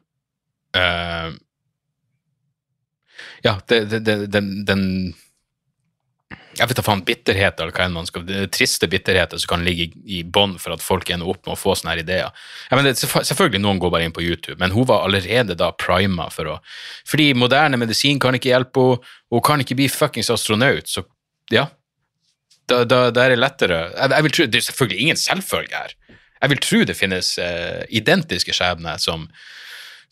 uh, 0.77 1.29
Ja, 3.45 3.59
det, 3.69 3.85
det, 3.93 4.01
det, 4.07 4.17
den, 4.35 4.51
den 4.67 4.83
jeg 6.57 6.71
vet 6.71 6.79
da 6.79 6.85
faen, 6.85 7.03
bitterhet 7.05 7.61
eller 7.61 7.75
hva 7.75 7.85
enn 7.85 7.97
man 7.97 8.07
skal 8.09 8.25
Triste 8.53 8.89
bitterheter 8.91 9.41
som 9.41 9.51
kan 9.51 9.65
ligge 9.67 9.87
i, 9.87 10.19
i 10.19 10.21
bånn 10.25 10.57
for 10.61 10.75
at 10.75 10.85
folk 10.85 11.11
ender 11.13 11.29
opp 11.29 11.43
med 11.45 11.53
å 11.53 11.59
få 11.59 11.75
sånne 11.77 11.93
her 11.93 12.03
ideer. 12.03 12.47
Jeg 12.71 12.81
mener, 12.81 12.97
selvfølgelig, 12.97 13.61
noen 13.63 13.81
går 13.83 13.93
bare 13.93 14.09
inn 14.09 14.15
på 14.17 14.25
YouTube, 14.25 14.57
men 14.63 14.73
hun 14.73 14.89
var 14.89 15.05
allerede 15.05 15.57
da 15.59 15.73
prima 15.77 16.31
for 16.33 16.55
å 16.55 16.59
Fordi 17.09 17.33
moderne 17.37 17.79
medisin 17.81 18.21
kan 18.23 18.37
ikke 18.39 18.55
hjelpe 18.55 18.87
henne, 18.87 19.15
hun 19.33 19.45
kan 19.45 19.61
ikke 19.61 19.77
bli 19.77 19.91
fuckings 19.93 20.33
astronaut, 20.33 20.89
så 20.89 21.05
ja. 21.53 21.67
Da, 22.67 22.83
da, 22.89 23.11
da 23.15 23.27
er 23.27 23.35
det 23.35 23.39
lettere 23.39 23.77
jeg, 23.93 24.11
jeg 24.11 24.25
vil 24.25 24.33
tro, 24.35 24.47
Det 24.51 24.59
er 24.59 24.65
selvfølgelig 24.71 25.03
ingen 25.05 25.19
selvfølge 25.21 25.83
her. 25.85 25.93
Jeg 26.43 26.53
vil 26.53 26.63
tro 26.63 26.81
det 26.85 26.97
finnes 26.99 27.33
uh, 27.41 27.83
identiske 27.89 28.55
skjebner 28.57 29.01
som, 29.03 29.27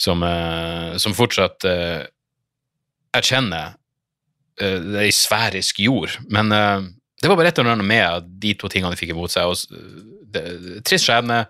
som, 0.01 0.25
uh, 0.25 0.97
som 1.01 1.17
fortsatt 1.17 1.67
uh, 1.69 2.05
erkjenner 3.15 3.75
uh, 4.63 5.01
ei 5.03 5.13
sfærisk 5.15 5.83
jord. 5.85 6.17
Men 6.33 6.53
det 6.55 7.31
var 7.31 7.39
bare 7.39 7.53
et 7.53 7.61
eller 7.61 7.77
annet 7.77 7.89
med 7.89 8.05
at 8.05 8.31
de 8.43 8.55
to 8.59 8.71
tingene 8.73 8.95
de 8.95 9.01
fikk 9.01 9.15
imot 9.15 9.33
seg. 9.33 9.51
Og, 9.51 9.91
det, 10.35 10.45
trist 10.87 11.07
skjebne 11.07 11.45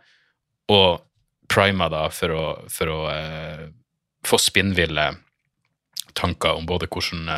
og 0.72 1.04
prima 1.48 1.88
da 1.92 2.08
for 2.12 2.32
å, 2.34 2.44
for 2.72 2.90
å 2.90 2.98
få 4.24 4.38
spinnville 4.40 5.06
tanker 6.16 6.56
om 6.56 6.66
både 6.68 6.88
hvordan 6.88 7.30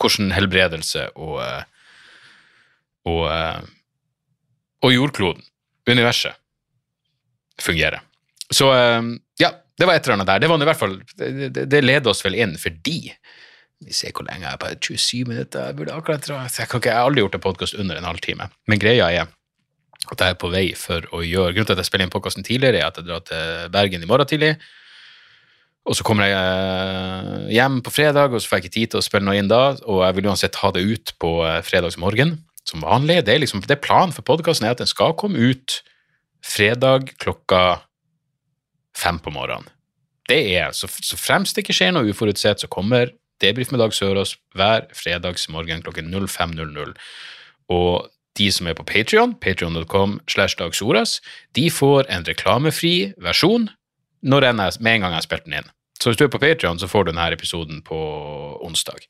hvordan 0.00 0.32
helbredelse 0.34 1.06
og, 1.22 1.38
og 3.08 3.22
og 4.84 4.92
jordkloden, 4.92 5.44
universet, 5.88 6.36
fungerer. 7.62 8.02
Så 8.52 8.68
ehm, 8.74 9.14
ja, 9.40 9.50
det 9.78 9.88
var 9.88 9.96
et 9.96 10.06
eller 10.06 10.18
annet 10.18 10.30
der. 10.30 10.42
Det 10.42 10.50
var 10.50 10.62
i 10.62 10.68
hvert 10.68 10.80
fall, 10.80 10.98
det, 11.18 11.30
det, 11.54 11.66
det 11.72 11.82
leder 11.84 12.12
oss 12.12 12.24
vel 12.24 12.36
inn 12.38 12.56
fordi 12.60 12.98
Vi 13.84 13.92
ser 13.92 14.14
hvor 14.16 14.24
lenge 14.24 14.46
jeg 14.46 14.54
er, 14.54 14.60
på 14.62 14.68
27 14.96 15.28
minutter. 15.28 15.64
Jeg 15.68 15.76
burde 15.76 15.92
akkurat 15.92 16.22
dra. 16.24 16.44
Jeg, 16.46 16.68
ikke, 16.68 16.88
jeg 16.88 16.94
har 16.94 17.04
aldri 17.04 17.24
gjort 17.24 17.34
en 17.36 17.42
podkast 17.42 17.74
under 17.76 17.98
en 17.98 18.06
halvtime. 18.06 18.46
Men 18.70 18.80
greia 18.80 19.10
er 19.10 19.26
at 20.12 20.20
jeg 20.20 20.34
er 20.34 20.38
på 20.40 20.48
vei 20.52 20.66
for 20.78 21.04
å 21.16 21.20
gjøre 21.24 21.52
Grunnen 21.52 21.68
til 21.68 21.74
at 21.74 21.82
jeg 21.82 21.88
spiller 21.88 22.06
inn 22.06 22.12
podkasten 22.12 22.46
tidligere, 22.46 22.80
er 22.80 22.88
at 22.88 23.00
jeg 23.00 23.08
drar 23.08 23.24
til 23.28 23.68
Bergen 23.74 24.04
i 24.04 24.08
morgen 24.08 24.30
tidlig. 24.30 24.54
Og 25.84 25.98
så 25.98 26.06
kommer 26.06 26.30
jeg 26.30 26.38
eh, 26.38 27.52
hjem 27.58 27.82
på 27.84 27.92
fredag, 27.92 28.32
og 28.32 28.40
så 28.40 28.48
får 28.48 28.60
jeg 28.60 28.64
ikke 28.64 28.76
tid 28.78 28.92
til 28.94 29.02
å 29.02 29.04
spille 29.04 29.26
noe 29.26 29.36
inn 29.36 29.50
da. 29.50 29.62
Og 29.84 30.00
jeg 30.06 30.16
vil 30.16 30.30
uansett 30.30 30.60
ha 30.62 30.70
det 30.72 30.84
ut 30.86 31.14
på 31.20 31.34
eh, 31.44 31.60
fredagsmorgen 31.66 32.38
som 32.68 32.84
vanlig. 32.84 33.22
Det 33.26 33.34
er, 33.34 33.42
liksom, 33.42 33.62
det 33.64 33.76
er 33.76 33.84
planen 33.84 34.14
for 34.14 34.26
podkasten 34.26 34.68
at 34.68 34.80
den 34.80 34.90
skal 34.90 35.16
komme 35.18 35.50
ut 35.52 35.80
fredag 36.44 37.14
klokka 37.22 37.80
fem 38.96 39.18
på 39.20 39.32
morgenen. 39.34 39.68
Det 40.28 40.40
er, 40.56 40.72
så, 40.72 40.88
så 40.88 41.18
fremst 41.20 41.56
det 41.56 41.64
ikke 41.64 41.76
skjer 41.76 41.92
noe 41.92 42.08
uforutsett, 42.08 42.62
så 42.62 42.70
kommer 42.72 43.12
Debrif 43.42 43.72
med 43.72 43.82
Dag 43.82 43.92
Sørås 43.92 44.38
hver 44.56 44.86
fredagsmorgen 44.96 45.82
klokken 45.84 46.08
05.00. 46.08 46.94
Og 47.74 48.08
de 48.38 48.50
som 48.52 48.66
er 48.66 48.76
på 48.78 48.86
Patrion, 48.88 49.34
patrion.com 49.34 50.18
slash 50.30 50.56
dagsoras, 50.58 51.20
de 51.54 51.68
får 51.70 52.08
en 52.10 52.24
reklamefri 52.26 53.12
versjon 53.20 53.68
når 54.24 54.48
jeg, 54.48 54.56
med 54.56 54.92
en 54.94 55.04
gang 55.04 55.12
jeg 55.12 55.20
har 55.20 55.26
spilt 55.26 55.44
den 55.44 55.58
inn. 55.60 55.68
Så 56.00 56.10
hvis 56.10 56.18
du 56.18 56.24
er 56.26 56.32
på 56.32 56.40
Patrion, 56.40 56.80
så 56.80 56.88
får 56.90 57.04
du 57.04 57.12
denne 57.12 57.28
episoden 57.36 57.82
på 57.84 57.98
onsdag. 58.64 59.04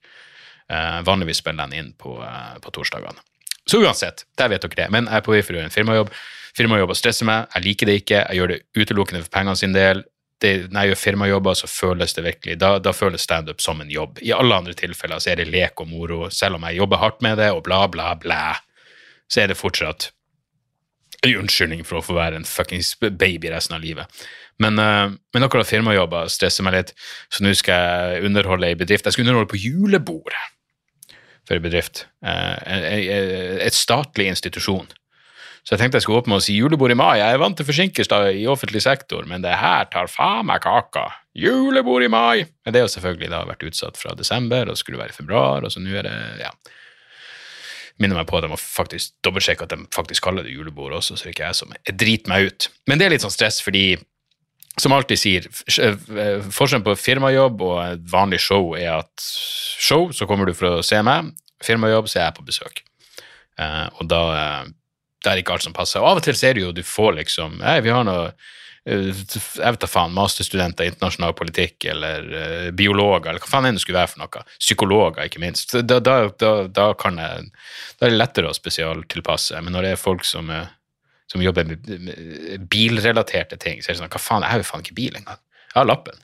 Eh, 0.70 1.00
vanligvis 1.06 1.40
spiller 1.42 1.68
den 1.68 1.78
inn 1.78 1.92
på, 2.00 2.18
eh, 2.24 2.58
på 2.60 2.72
torsdagene. 2.74 3.22
Så 3.70 3.80
uansett, 3.80 4.26
der 4.38 4.50
vet 4.52 4.64
dere 4.64 4.78
det. 4.82 4.88
Men 4.92 5.08
jeg 5.08 5.20
er 5.20 5.24
på 5.24 5.32
vei 5.34 5.42
for 5.44 5.54
å 5.54 5.60
gjøre 5.60 5.70
en 5.70 5.74
firmajobb. 5.74 6.10
Firmajobber 6.54 6.98
stresser 6.98 7.26
meg, 7.26 7.48
jeg 7.56 7.64
liker 7.64 7.90
det 7.90 7.94
ikke, 8.02 8.18
jeg 8.28 8.38
gjør 8.38 8.52
det 8.52 8.58
utelukkende 8.78 9.24
for 9.24 9.32
pengene 9.34 9.58
sin 9.58 9.74
del. 9.74 10.04
Det, 10.42 10.52
når 10.68 10.80
jeg 10.80 10.90
gjør 10.90 11.00
firmajobber, 11.00 11.56
så 11.56 11.70
føles 11.70 12.12
det 12.14 12.24
virkelig 12.26 12.56
Da, 12.60 12.76
da 12.82 12.92
føles 12.92 13.22
standup 13.24 13.62
som 13.64 13.80
en 13.80 13.90
jobb. 13.90 14.20
I 14.22 14.34
alle 14.36 14.58
andre 14.60 14.74
tilfeller 14.76 15.22
så 15.22 15.32
er 15.32 15.40
det 15.40 15.48
lek 15.50 15.80
og 15.80 15.88
moro. 15.90 16.28
Selv 16.30 16.58
om 16.58 16.66
jeg 16.68 16.78
jobber 16.82 17.00
hardt 17.02 17.24
med 17.24 17.38
det, 17.40 17.50
og 17.54 17.64
bla, 17.66 17.86
bla, 17.90 18.12
bla, 18.20 18.42
så 19.30 19.42
er 19.42 19.50
det 19.50 19.58
fortsatt 19.58 20.10
en 21.24 21.38
unnskyldning 21.40 21.84
for 21.88 21.98
å 21.98 22.04
få 22.04 22.18
være 22.18 22.36
en 22.36 22.46
fuckings 22.46 22.92
baby 23.00 23.48
resten 23.50 23.78
av 23.78 23.82
livet. 23.82 24.24
Men, 24.60 24.78
uh, 24.78 25.14
men 25.34 25.46
akkurat 25.46 25.66
firmajobber 25.66 26.28
stresser 26.30 26.66
meg 26.66 26.76
litt, 26.76 26.92
så 27.32 27.42
nå 27.42 27.54
skal 27.58 27.80
jeg 27.80 28.28
underholde 28.28 28.68
ei 28.68 28.78
bedrift. 28.78 29.08
Jeg 29.08 29.16
skal 29.16 29.24
underholde 29.24 29.50
på 29.50 29.62
julebordet 29.62 30.50
for 31.48 31.58
en 31.58 31.64
bedrift. 31.64 32.06
Eh, 32.24 33.64
et 33.64 33.76
statlig 33.76 34.28
institusjon. 34.32 34.86
Så 35.64 35.74
jeg 35.74 35.80
tenkte 35.80 35.96
jeg 35.96 36.04
skulle 36.04 36.20
åpne 36.20 36.36
og 36.36 36.44
si 36.44 36.58
julebord 36.58 36.92
i 36.92 36.96
mai. 36.98 37.16
Jeg 37.22 37.32
er 37.32 37.40
vant 37.40 37.56
til 37.56 37.64
forsinkelser 37.64 38.34
i 38.36 38.44
offentlig 38.52 38.82
sektor, 38.84 39.24
men 39.28 39.44
det 39.44 39.54
her 39.56 39.88
tar 39.92 40.10
faen 40.12 40.44
meg 40.50 40.60
kaka. 40.64 41.06
Julebord 41.34 42.04
i 42.04 42.10
mai! 42.12 42.44
Men 42.64 42.74
det 42.76 42.82
har 42.84 42.90
selvfølgelig 42.92 43.30
da 43.32 43.40
vært 43.48 43.64
utsatt 43.70 43.96
fra 43.98 44.12
desember, 44.18 44.68
og 44.68 44.76
skulle 44.78 45.00
være 45.00 45.14
i 45.14 45.16
februar, 45.16 45.64
og 45.64 45.72
så 45.72 45.80
nå 45.80 45.96
er 45.96 46.06
det 46.06 46.16
ja. 46.44 46.52
Minner 48.02 48.18
meg 48.18 48.28
på 48.28 48.36
at 48.36 48.44
jeg 48.44 48.50
må 48.50 48.58
faktisk 48.58 49.14
dobbeltsjekke 49.24 49.64
at 49.64 49.72
de 49.72 49.86
faktisk 49.94 50.26
kaller 50.26 50.44
det 50.44 50.52
julebord 50.52 50.96
også, 50.98 51.16
så 51.16 51.28
det 51.28 51.36
ikke 51.36 51.48
er 51.48 51.56
som 51.56 51.72
jeg 51.72 51.96
driter 51.96 52.32
meg 52.32 52.50
ut. 52.50 52.68
Men 52.90 53.00
det 53.00 53.06
er 53.06 53.14
litt 53.14 53.24
sånn 53.24 53.32
stress, 53.32 53.60
fordi 53.64 53.94
som 54.80 54.92
alltid 54.92 55.20
sier, 55.20 55.46
eh, 55.78 56.46
forskjellen 56.50 56.84
på 56.86 56.96
firmajobb 56.98 57.62
og 57.62 57.76
et 57.84 58.08
vanlig 58.10 58.40
show 58.42 58.72
er 58.78 58.96
at 58.98 59.26
show, 59.78 60.08
så 60.10 60.26
kommer 60.26 60.50
du 60.50 60.54
for 60.56 60.80
å 60.80 60.82
se 60.86 60.98
meg. 61.06 61.30
Firmajobb, 61.62 62.10
så 62.10 62.20
er 62.20 62.26
jeg 62.28 62.38
på 62.40 62.48
besøk. 62.48 62.82
Uh, 63.54 63.86
og 64.00 64.08
da 64.10 64.22
uh, 64.34 64.64
det 65.22 65.30
er 65.30 65.40
ikke 65.40 65.54
alt 65.54 65.66
som 65.66 65.76
passer. 65.76 66.02
Og 66.02 66.10
av 66.10 66.18
og 66.18 66.26
til 66.26 66.36
ser 66.36 66.56
du 66.56 66.64
jo 66.64 66.74
du 66.74 66.82
får 66.82 67.14
liksom 67.20 67.60
Hei, 67.62 67.78
vi 67.86 67.92
har 67.94 68.02
noe 68.06 68.32
jeg 68.84 69.14
vet 69.14 69.80
da 69.80 69.88
faen, 69.88 70.12
masterstudenter 70.12 70.84
i 70.84 70.90
internasjonal 70.90 71.32
politikk, 71.38 71.86
eller 71.88 72.26
uh, 72.34 72.66
biologer, 72.76 73.30
eller 73.30 73.40
hva 73.40 73.48
faen 73.48 73.70
enn 73.70 73.78
det 73.78 73.80
skulle 73.80 74.02
være 74.02 74.10
for 74.12 74.20
noe. 74.20 74.42
Psykologer, 74.60 75.24
ikke 75.24 75.40
minst. 75.40 75.72
Da, 75.72 76.02
da, 76.04 76.18
da, 76.28 76.50
da, 76.68 76.90
jeg, 76.92 77.46
da 77.54 78.04
er 78.04 78.12
det 78.12 78.18
lettere 78.18 78.50
å 78.50 78.58
spesialtilpasse. 78.58 79.62
Men 79.64 79.72
når 79.72 79.86
det 79.86 79.94
er 79.94 80.02
folk 80.02 80.28
som 80.28 80.52
er 80.52 80.68
som 81.30 81.42
jobber 81.42 81.66
med 81.68 82.68
bilrelaterte 82.70 83.56
ting. 83.60 83.82
Så 83.82 83.90
er 83.90 83.96
det 83.96 84.02
sånn, 84.02 84.12
hva 84.12 84.22
faen, 84.22 84.44
jeg 84.44 84.54
har 84.54 84.62
jo 84.62 84.68
faen 84.68 84.84
ikke 84.84 84.98
bil 84.98 85.18
engang. 85.18 85.40
Jeg 85.70 85.78
har 85.78 85.88
lappen. 85.88 86.20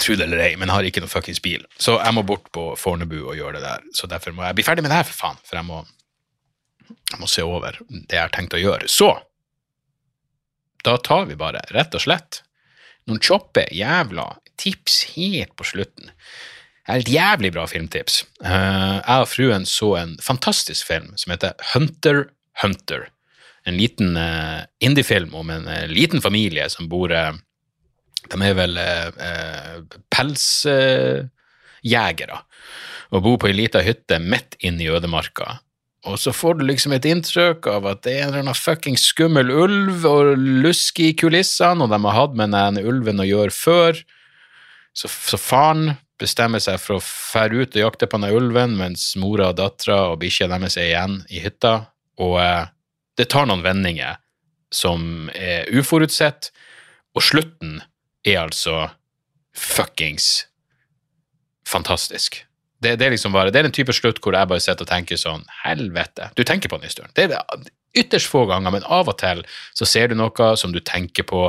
Tro 0.00 0.16
det 0.16 0.24
eller 0.24 0.40
ei, 0.40 0.52
men 0.56 0.70
jeg 0.70 0.74
har 0.74 0.88
ikke 0.88 1.02
noe 1.04 1.12
fuckings 1.12 1.42
bil. 1.44 1.64
Så 1.76 1.98
jeg 1.98 2.16
må 2.16 2.24
bort 2.26 2.48
på 2.54 2.70
Fornebu 2.80 3.18
og 3.20 3.36
gjøre 3.36 3.58
det 3.58 3.66
der. 3.66 3.82
Så 3.96 4.08
derfor 4.10 4.34
må 4.36 4.46
jeg 4.46 4.56
bli 4.58 4.64
ferdig 4.66 4.84
med 4.84 4.92
det 4.92 5.02
her, 5.02 5.08
for 5.08 5.18
faen. 5.18 5.42
For 5.44 5.60
jeg 5.60 5.68
må, 5.68 5.82
jeg 7.12 7.20
må 7.20 7.28
se 7.30 7.44
over 7.44 7.76
det 7.90 8.16
jeg 8.16 8.24
har 8.24 8.32
tenkt 8.32 8.56
å 8.56 8.62
gjøre. 8.62 8.88
Så 8.90 9.12
da 10.82 10.96
tar 10.98 11.28
vi 11.28 11.38
bare, 11.38 11.62
rett 11.76 11.94
og 11.94 12.02
slett, 12.02 12.40
noen 13.06 13.22
choppe 13.22 13.66
jævla 13.74 14.26
tips 14.60 15.02
helt 15.14 15.54
på 15.58 15.66
slutten. 15.66 16.10
Det 16.82 16.96
er 16.96 17.02
et 17.04 17.12
jævlig 17.12 17.52
bra 17.54 17.66
filmtips. 17.70 18.22
Eh, 18.42 18.96
jeg 18.98 19.22
og 19.22 19.28
fruen 19.30 19.66
så 19.68 19.92
en 20.00 20.16
fantastisk 20.22 20.88
film 20.88 21.12
som 21.20 21.34
heter 21.34 21.54
Hunter 21.72 22.24
Hunter. 22.60 23.08
En 23.64 23.76
liten 23.78 24.16
uh, 24.18 24.60
indiefilm 24.82 25.34
om 25.38 25.50
en 25.54 25.68
uh, 25.70 25.86
liten 25.86 26.22
familie 26.22 26.66
som 26.70 26.88
bor 26.90 27.12
uh, 27.14 27.32
De 28.30 28.38
er 28.46 28.54
vel 28.54 28.78
pelsjegere 30.14 32.38
og 33.12 33.24
bor 33.24 33.40
på 33.42 33.48
ei 33.50 33.56
lita 33.56 33.82
hytte 33.82 34.18
midt 34.22 34.54
inne 34.62 34.84
i 34.84 34.90
ødemarka. 34.94 35.58
Og 36.08 36.18
så 36.18 36.32
får 36.34 36.58
du 36.58 36.64
liksom 36.66 36.94
et 36.96 37.06
inntrykk 37.06 37.66
av 37.70 37.86
at 37.90 38.02
det 38.06 38.14
er 38.14 38.22
en 38.22 38.30
eller 38.30 38.42
annen 38.42 38.58
fuckings 38.58 39.04
skummel 39.12 39.52
ulv 39.54 40.06
og 40.08 40.32
lusk 40.64 40.98
i 41.02 41.12
kulissene, 41.18 41.84
og 41.84 41.92
de 41.92 42.00
har 42.06 42.16
hatt 42.16 42.34
med 42.38 42.54
den 42.54 42.80
ulven 42.82 43.22
å 43.22 43.28
gjøre 43.28 43.54
før. 43.54 44.00
Så, 44.94 45.10
så 45.10 45.38
faren 45.38 45.94
bestemmer 46.22 46.62
seg 46.62 46.80
for 46.82 46.98
å 46.98 47.04
fære 47.04 47.62
ut 47.62 47.76
og 47.76 47.84
jakte 47.84 48.08
på 48.10 48.18
den 48.22 48.34
ulven, 48.34 48.74
mens 48.80 49.12
mora 49.18 49.52
og 49.52 49.60
dattera 49.60 50.00
og 50.10 50.18
bikkja 50.22 50.50
deres 50.50 50.78
er 50.78 50.90
igjen 50.90 51.20
i 51.30 51.42
hytta. 51.44 51.76
Og 52.20 52.38
eh, 52.42 52.66
det 53.16 53.30
tar 53.32 53.48
noen 53.48 53.64
vendinger 53.64 54.18
som 54.72 55.30
er 55.36 55.68
uforutsett, 55.72 56.50
og 57.12 57.24
slutten 57.24 57.80
er 58.24 58.44
altså 58.46 58.88
fuckings 59.52 60.46
fantastisk. 61.68 62.44
Det, 62.82 62.96
det, 62.96 63.06
er 63.06 63.14
liksom 63.14 63.32
bare, 63.32 63.52
det 63.52 63.60
er 63.60 63.68
en 63.68 63.74
type 63.74 63.94
slutt 63.94 64.18
hvor 64.22 64.34
jeg 64.34 64.48
bare 64.50 64.62
sitter 64.62 64.86
og 64.86 64.90
tenker 64.90 65.20
sånn 65.20 65.44
Helvete. 65.62 66.32
Du 66.34 66.42
tenker 66.44 66.72
på 66.72 66.80
den 66.80 66.88
en 66.88 66.94
stund. 66.94 67.12
Det 67.14 67.28
er 67.28 67.68
ytterst 67.94 68.30
få 68.32 68.44
ganger, 68.50 68.74
men 68.74 68.86
av 68.90 69.10
og 69.12 69.18
til 69.20 69.44
så 69.76 69.86
ser 69.88 70.10
du 70.10 70.16
noe 70.18 70.54
som 70.58 70.74
du 70.74 70.80
tenker 70.82 71.26
på 71.28 71.44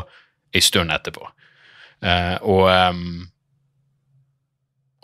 en 0.54 0.63
stund 0.63 0.93
etterpå. 0.93 1.26
Uh, 2.04 2.36
og 2.43 2.67
um, 2.67 3.23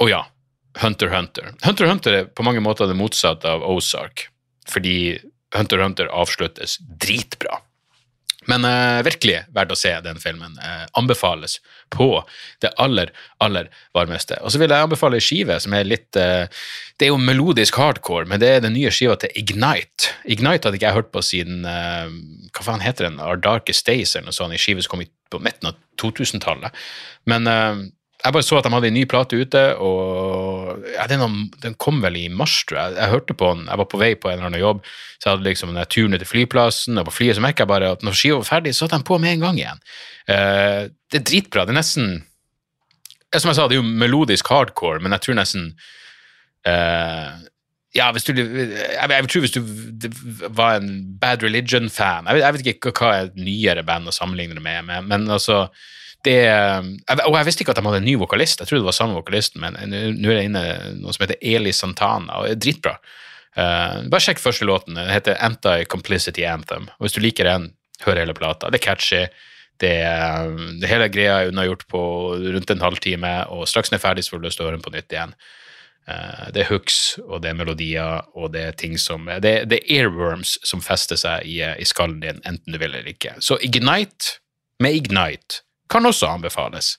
Og 0.04 0.12
ja. 0.12 0.26
Hunter 0.80 1.10
Hunter. 1.12 1.50
Hunter 1.64 1.90
Hunter 1.90 2.14
er 2.14 2.28
på 2.30 2.44
mange 2.46 2.62
måter 2.64 2.88
det 2.88 2.96
motsatte 2.96 3.50
av 3.50 3.64
Ozark, 3.68 4.28
fordi 4.70 5.18
Hunter 5.56 5.82
Hunter 5.84 6.12
avsluttes 6.14 6.78
dritbra. 7.02 7.62
Men 8.50 8.66
eh, 8.66 9.02
virkelig 9.06 9.42
verdt 9.54 9.74
å 9.74 9.78
se 9.78 9.92
den 10.04 10.20
filmen. 10.22 10.56
Eh, 10.64 10.86
anbefales 10.98 11.60
på 11.94 12.08
det 12.64 12.72
aller, 12.82 13.12
aller 13.44 13.68
varmeste. 13.96 14.40
Og 14.42 14.54
så 14.54 14.62
vil 14.62 14.72
jeg 14.72 14.88
anbefale 14.88 15.20
ei 15.20 15.26
skive 15.26 15.60
som 15.62 15.76
er 15.76 15.88
litt 15.88 16.18
eh, 16.20 16.48
Det 16.98 17.08
er 17.08 17.14
jo 17.14 17.20
melodisk 17.22 17.78
hardcore, 17.80 18.26
men 18.30 18.42
det 18.42 18.50
er 18.56 18.64
den 18.64 18.76
nye 18.78 18.94
skiva 18.96 19.18
til 19.20 19.36
Ignite. 19.40 20.16
Ignite 20.26 20.68
hadde 20.68 20.80
ikke 20.80 20.90
jeg 20.90 21.00
hørt 21.02 21.14
på 21.14 21.24
siden 21.26 21.62
Hva 21.64 22.66
faen 22.66 22.84
heter 22.84 23.08
den? 23.08 23.22
Our 23.24 23.40
Darkest 23.40 23.88
Days 23.88 24.16
eller 24.16 24.32
noe 24.32 24.40
sånt. 24.40 24.56
En 24.56 24.62
skive 24.62 24.84
som 24.84 24.96
kom 24.96 25.06
på 25.30 25.42
midten 25.46 25.70
av 25.70 25.78
2000-tallet. 26.02 26.76
Men 27.30 27.46
jeg 27.46 28.36
bare 28.36 28.44
så 28.44 28.58
at 28.58 28.66
de 28.66 28.74
hadde 28.74 28.90
en 28.90 28.98
ny 28.98 29.06
plate 29.08 29.38
ute, 29.38 29.62
og 29.80 30.49
ja, 30.94 31.06
den, 31.10 31.50
den, 31.64 31.76
kom 31.82 32.02
vel 32.04 32.18
i 32.20 32.28
mars, 32.32 32.60
tror 32.68 32.80
jeg. 32.80 32.96
Jeg 33.00 33.14
hørte 33.14 33.36
på 33.38 33.52
den, 33.54 33.68
jeg 33.70 33.82
var 33.82 33.90
på 33.92 34.00
vei 34.02 34.12
på 34.16 34.30
en 34.30 34.38
eller 34.38 34.50
annen 34.50 34.64
jobb, 34.64 34.82
så 35.18 35.28
jeg 35.28 35.36
hadde 35.36 35.48
liksom 35.50 35.74
den 35.74 35.92
turen 35.92 36.18
til 36.18 36.30
flyplassen, 36.30 37.00
og 37.02 37.10
på 37.10 37.16
flyet 37.20 37.38
så 37.38 37.44
merka 37.46 37.66
jeg 37.66 37.72
bare 37.72 37.94
at 37.96 38.06
når 38.06 38.18
skiva 38.18 38.40
var 38.42 38.50
ferdig, 38.50 38.74
så 38.76 38.86
satte 38.86 39.02
de 39.02 39.08
på 39.10 39.20
med 39.22 39.36
en 39.36 39.46
gang 39.46 39.62
igjen. 39.62 39.84
Uh, 40.30 40.90
det 41.12 41.22
er 41.22 41.28
dritbra. 41.32 41.66
Det 41.66 41.74
er 41.74 41.82
nesten 41.82 42.10
Som 43.34 43.52
jeg 43.52 43.60
sa, 43.60 43.68
det 43.70 43.78
er 43.78 43.84
jo 43.84 43.96
melodisk 44.02 44.48
hardcore, 44.50 45.02
men 45.04 45.14
jeg 45.14 45.26
tror 45.26 45.38
nesten 45.38 45.72
uh, 46.66 47.38
ja, 47.98 48.12
hvis 48.14 48.26
du, 48.28 48.34
jeg, 48.38 49.10
jeg, 49.10 49.30
tror 49.30 49.44
hvis 49.44 49.54
du 49.56 49.62
var 50.54 50.78
en 50.78 50.92
Bad 51.22 51.42
Religion-fan 51.42 52.28
jeg, 52.30 52.42
jeg, 52.44 52.54
vet 52.54 52.70
ikke 52.74 52.94
hva 52.94 53.14
er 53.16 53.30
et 53.30 53.40
nyere 53.40 53.84
band 53.86 54.12
å 54.12 54.14
sammenligne 54.14 54.58
det 54.60 54.66
med, 54.66 54.86
men, 54.86 55.08
men 55.10 55.26
altså 55.34 55.64
det, 56.28 56.40
og 57.24 57.36
jeg 57.38 57.48
visste 57.48 57.64
ikke 57.64 57.72
at 57.72 57.80
de 57.80 57.86
hadde 57.88 58.02
en 58.02 58.08
ny 58.10 58.18
vokalist, 58.20 58.60
jeg 58.60 58.68
trodde 58.68 58.84
det 58.84 58.90
var 58.90 58.98
samme 58.98 59.16
vokalisten, 59.16 59.62
men 59.64 59.78
nå 60.20 60.32
er 60.32 60.40
det 60.42 60.48
inne 60.50 60.64
noe 61.00 61.16
som 61.16 61.24
heter 61.24 61.40
Eli 61.40 61.72
Santana, 61.76 62.42
og 62.42 62.50
det 62.50 62.58
er 62.58 62.64
dritbra. 62.66 62.98
Uh, 63.58 64.08
bare 64.12 64.24
sjekk 64.24 64.42
første 64.42 64.68
låten. 64.68 64.98
Den 64.98 65.12
heter 65.12 65.40
Anti-Complicity 65.44 66.46
Anthem. 66.48 66.90
og 66.98 67.06
Hvis 67.06 67.16
du 67.16 67.22
liker 67.24 67.48
den, 67.50 67.72
hør 68.06 68.20
hele 68.22 68.36
plata. 68.38 68.70
Det 68.70 68.80
er 68.80 68.86
catchy. 68.86 69.24
Det, 69.80 69.96
det 70.82 70.90
hele 70.92 71.08
greia 71.12 71.38
er 71.40 71.54
unnagjort 71.54 71.86
på 71.92 72.02
rundt 72.36 72.72
en 72.72 72.84
halvtime, 72.84 73.32
og 73.48 73.68
straks 73.68 73.92
den 73.92 73.98
er 73.98 74.04
ferdig, 74.04 74.26
så 74.26 74.36
får 74.36 74.42
du 74.42 74.48
lyst 74.48 74.60
til 74.60 74.68
å 74.68 74.70
høre 74.70 74.80
den 74.80 74.86
på 74.86 74.94
nytt 74.94 75.16
igjen. 75.16 75.34
Uh, 76.10 76.46
det 76.56 76.64
er 76.64 76.70
hooks, 76.72 77.00
og 77.26 77.42
det 77.44 77.52
er 77.52 77.58
melodier, 77.60 78.28
og 78.36 78.52
det 78.54 78.66
er 78.68 78.78
ting 78.78 79.00
som 79.00 79.28
Det, 79.44 79.56
det 79.72 79.80
er 79.80 80.04
airworms 80.04 80.58
som 80.68 80.84
fester 80.84 81.20
seg 81.20 81.48
i, 81.48 81.62
i 81.64 81.88
skallen 81.88 82.20
din, 82.24 82.44
enten 82.44 82.76
du 82.76 82.80
vil 82.80 82.92
eller 82.92 83.08
ikke. 83.08 83.38
Så 83.40 83.60
Ignite 83.64 84.40
med 84.84 85.00
Ignite 85.00 85.64
kan 85.90 86.06
også 86.06 86.28
anbefales. 86.28 86.98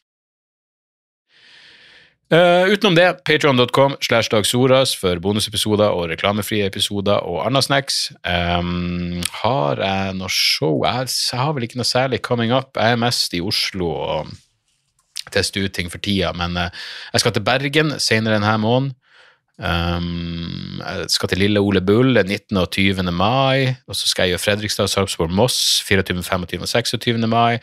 Uh, 2.31 2.70
utenom 2.70 2.94
det, 2.94 3.09
patreon.com 3.26 3.96
slash 3.98 4.31
dagsoras 4.31 4.92
for 4.94 5.18
bonusepisoder 5.18 5.90
og 5.90 6.12
reklamefrie 6.12 6.68
episoder 6.70 7.24
og 7.26 7.40
andre 7.46 7.62
snacks. 7.66 8.12
Um, 8.22 9.18
har 9.40 9.83
jeg 9.83 10.14
noe 10.14 10.31
show? 10.31 10.85
Jeg, 10.87 11.11
har 11.35 11.57
vel 11.57 11.66
ikke 11.66 11.81
noe 11.81 11.88
særlig 11.90 12.22
coming 12.22 12.55
up. 12.55 12.79
Jeg 12.79 12.94
er 12.94 13.03
mest 13.03 13.35
i 13.35 13.42
Oslo 13.42 13.90
og 13.90 14.31
tester 15.35 15.66
ut 15.66 15.74
ting 15.74 15.90
for 15.90 15.98
tida, 15.98 16.31
men 16.38 16.55
uh, 16.55 16.70
jeg 17.11 17.24
skal 17.24 17.35
til 17.35 17.46
Bergen 17.50 17.96
senere 17.98 18.38
denne 18.38 18.55
måneden. 18.62 18.94
Um, 19.59 20.79
jeg 20.87 21.11
skal 21.11 21.29
til 21.29 21.42
Lille 21.42 21.61
Ole 21.61 21.83
Bull 21.83 22.14
19. 22.14 22.57
og 22.57 22.70
20. 22.70 23.11
mai, 23.11 23.74
og 23.90 23.98
så 23.98 24.07
skal 24.07 24.29
jeg 24.29 24.37
gjøre 24.37 24.46
Fredrikstad, 24.46 24.88
Sarpsborg, 24.88 25.35
Moss 25.35 25.83
24., 25.83 26.22
25. 26.22 26.62
og 26.62 26.68
26. 26.68 27.26
mai. 27.26 27.59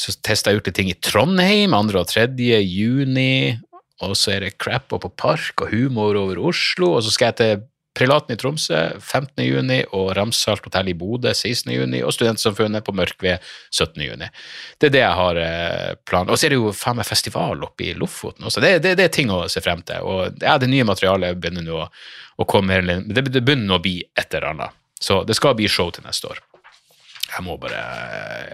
Så 0.00 0.14
testa 0.24 0.52
jeg 0.52 0.60
ut 0.60 0.68
litt 0.70 0.78
ting 0.78 0.88
i 0.88 0.96
Trondheim 0.96 1.74
2. 1.76 1.98
og 2.00 2.08
3. 2.08 2.30
juni. 2.64 3.58
Og 4.00 4.14
så 4.16 4.38
er 4.38 4.46
det 4.46 4.56
crap 4.62 4.94
og 4.96 5.02
på 5.02 5.10
Park 5.20 5.60
og 5.60 5.74
humor 5.74 6.16
over 6.16 6.40
Oslo. 6.40 6.94
Og 6.96 7.04
så 7.04 7.12
skal 7.12 7.32
jeg 7.32 7.40
til 7.40 7.66
Prelaten 7.90 8.32
i 8.32 8.38
Tromsø 8.38 8.78
15. 9.00 9.42
juni 9.44 9.80
og 9.98 10.12
Ramsalt 10.16 10.62
hotell 10.64 10.88
i 10.92 10.94
Bodø 10.96 11.32
16. 11.34 11.72
juni 11.74 12.00
og 12.06 12.14
Studentsamfunnet 12.14 12.86
på 12.86 12.94
Mørkved 12.96 13.42
17. 13.74 14.04
juni. 14.06 14.28
Det 14.78 14.88
er 14.88 14.94
det 14.94 15.02
jeg 15.02 15.18
har 15.18 15.40
eh, 15.42 15.90
plan 16.06 16.30
Og 16.30 16.38
så 16.38 16.46
er 16.46 16.54
det 16.54 16.60
jo 16.60 16.70
faen 16.76 17.00
meg 17.00 17.08
festival 17.08 17.66
oppe 17.66 17.88
i 17.90 17.96
Lofoten 17.98 18.46
også. 18.46 18.62
Det, 18.62 18.76
det, 18.86 18.94
det, 19.00 19.08
er 19.08 19.16
ting 19.18 19.34
å 19.34 19.42
se 19.50 19.60
frem 19.64 19.82
til. 19.84 20.06
Og 20.06 20.38
ja, 20.40 20.54
det 20.62 20.70
nye 20.70 20.86
materialet 20.86 21.42
begynner 21.42 21.66
nå 21.66 21.82
å 21.82 22.48
komme 22.48 22.78
Det, 22.86 23.26
det 23.26 23.42
begynner 23.42 23.66
nå 23.66 23.80
å 23.80 23.84
bli 23.84 23.98
et 24.06 24.30
eller 24.30 24.52
annet. 24.54 24.80
Så 25.00 25.24
det 25.26 25.36
skal 25.36 25.58
bli 25.58 25.68
show 25.68 25.90
til 25.92 26.06
neste 26.06 26.30
år. 26.30 26.40
Jeg 27.30 27.44
må 27.44 27.58
bare, 27.60 27.84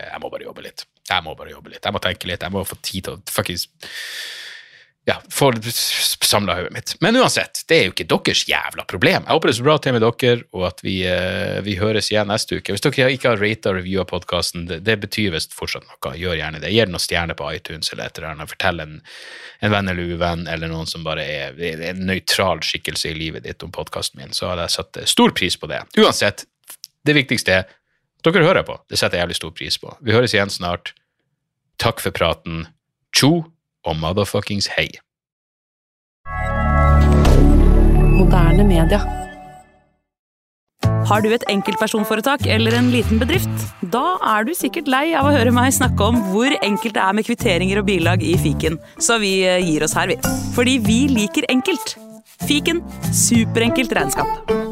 jeg 0.00 0.22
må 0.24 0.32
bare 0.32 0.48
jobbe 0.48 0.64
litt. 0.64 0.88
Jeg 1.10 1.24
må 1.26 1.36
bare 1.38 1.54
jobbe 1.54 1.72
litt. 1.74 1.84
Jeg 1.84 1.94
må 1.94 2.02
tenke 2.02 2.30
litt. 2.30 2.42
Jeg 2.42 2.54
må 2.54 2.64
få 2.66 2.78
tid 2.82 3.06
til 3.06 3.16
å 3.16 3.22
fuckings 3.30 3.68
ja, 5.06 5.20
få 5.30 5.52
samla 6.20 6.54
hodet 6.54 6.72
mitt. 6.72 6.94
Men 7.00 7.16
uansett, 7.16 7.60
det 7.68 7.76
er 7.76 7.84
jo 7.86 7.92
ikke 7.92 8.08
deres 8.10 8.40
jævla 8.48 8.82
problem. 8.90 9.22
Jeg 9.22 9.36
håper 9.36 9.48
det 9.48 9.52
er 9.54 9.58
så 9.60 9.66
bra 9.68 9.76
til 9.78 9.94
med 9.94 10.02
dere, 10.02 10.40
og 10.50 10.64
at 10.66 10.82
vi, 10.82 10.96
uh, 11.06 11.60
vi 11.62 11.76
høres 11.78 12.10
igjen 12.10 12.26
neste 12.26 12.58
uke. 12.58 12.74
Hvis 12.74 12.82
dere 12.82 13.12
ikke 13.14 13.30
har 13.30 13.38
rata 13.38 13.70
og 13.70 13.78
reviewa 13.78 14.02
podkasten, 14.10 14.64
det, 14.66 14.80
det, 14.88 14.96
betyr 15.04 15.30
visst 15.36 15.54
fortsatt 15.54 15.86
noe. 15.86 16.14
Gjør 16.18 16.40
gjerne 16.40 16.62
det. 16.64 16.74
Gi 16.74 16.88
noen 16.90 17.04
stjerner 17.04 17.38
på 17.38 17.52
iTunes 17.54 17.92
eller 17.94 18.10
et 18.10 18.18
eller 18.18 18.32
annet. 18.32 18.50
Fortell 18.50 18.82
en, 18.82 18.98
en 19.62 19.74
venn 19.76 19.94
eller 19.94 20.12
uvenn 20.16 20.44
eller 20.50 20.74
noen 20.74 20.90
som 20.90 21.06
bare 21.06 21.22
er, 21.22 21.54
er 21.54 21.86
en 21.92 22.02
nøytral 22.10 22.66
skikkelse 22.66 23.12
i 23.12 23.16
livet 23.20 23.46
ditt 23.46 23.62
om 23.62 23.70
podkasten 23.70 24.18
min, 24.18 24.34
så 24.34 24.50
hadde 24.50 24.66
jeg 24.66 24.78
satt 24.80 25.02
stor 25.14 25.38
pris 25.38 25.54
på 25.54 25.70
det. 25.70 25.84
Uansett, 26.02 26.48
det 27.06 27.14
viktigste 27.14 27.60
er 27.60 27.70
dere 28.34 28.46
hører 28.46 28.66
på. 28.66 28.78
Det 28.90 28.98
setter 28.98 29.18
jeg 29.18 29.26
jævlig 29.26 29.40
stor 29.40 29.52
pris 29.56 29.78
på. 29.82 29.92
Vi 30.00 30.14
høres 30.14 30.34
igjen 30.34 30.52
snart. 30.52 30.94
Takk 31.82 32.00
for 32.02 32.14
praten. 32.14 32.66
Tjo 33.16 33.44
og 33.86 34.00
motherfuckings 34.00 34.70
hei. 34.76 34.88
Moderne 38.16 38.66
media. 38.66 39.02
Har 41.06 41.22
du 41.22 41.30
et 41.30 41.44
enkeltpersonforetak 41.52 42.48
eller 42.50 42.74
en 42.74 42.90
liten 42.90 43.20
bedrift? 43.22 43.62
Da 43.94 44.16
er 44.34 44.46
du 44.48 44.52
sikkert 44.58 44.90
lei 44.90 45.04
av 45.14 45.28
å 45.28 45.34
høre 45.36 45.54
meg 45.54 45.70
snakke 45.76 46.08
om 46.10 46.18
hvor 46.32 46.50
enkelt 46.58 46.96
det 46.98 47.04
er 47.04 47.14
med 47.14 47.28
kvitteringer 47.28 47.82
og 47.82 47.86
bilag 47.86 48.26
i 48.26 48.34
fiken, 48.42 48.80
så 48.98 49.20
vi 49.22 49.36
eh, 49.46 49.62
gir 49.62 49.86
oss 49.86 49.94
her, 49.94 50.10
vi. 50.10 50.18
Fordi 50.58 50.78
vi 50.82 51.00
liker 51.14 51.46
enkelt. 51.52 51.94
Fiken 52.42 52.82
superenkelt 53.14 53.94
regnskap. 53.94 54.65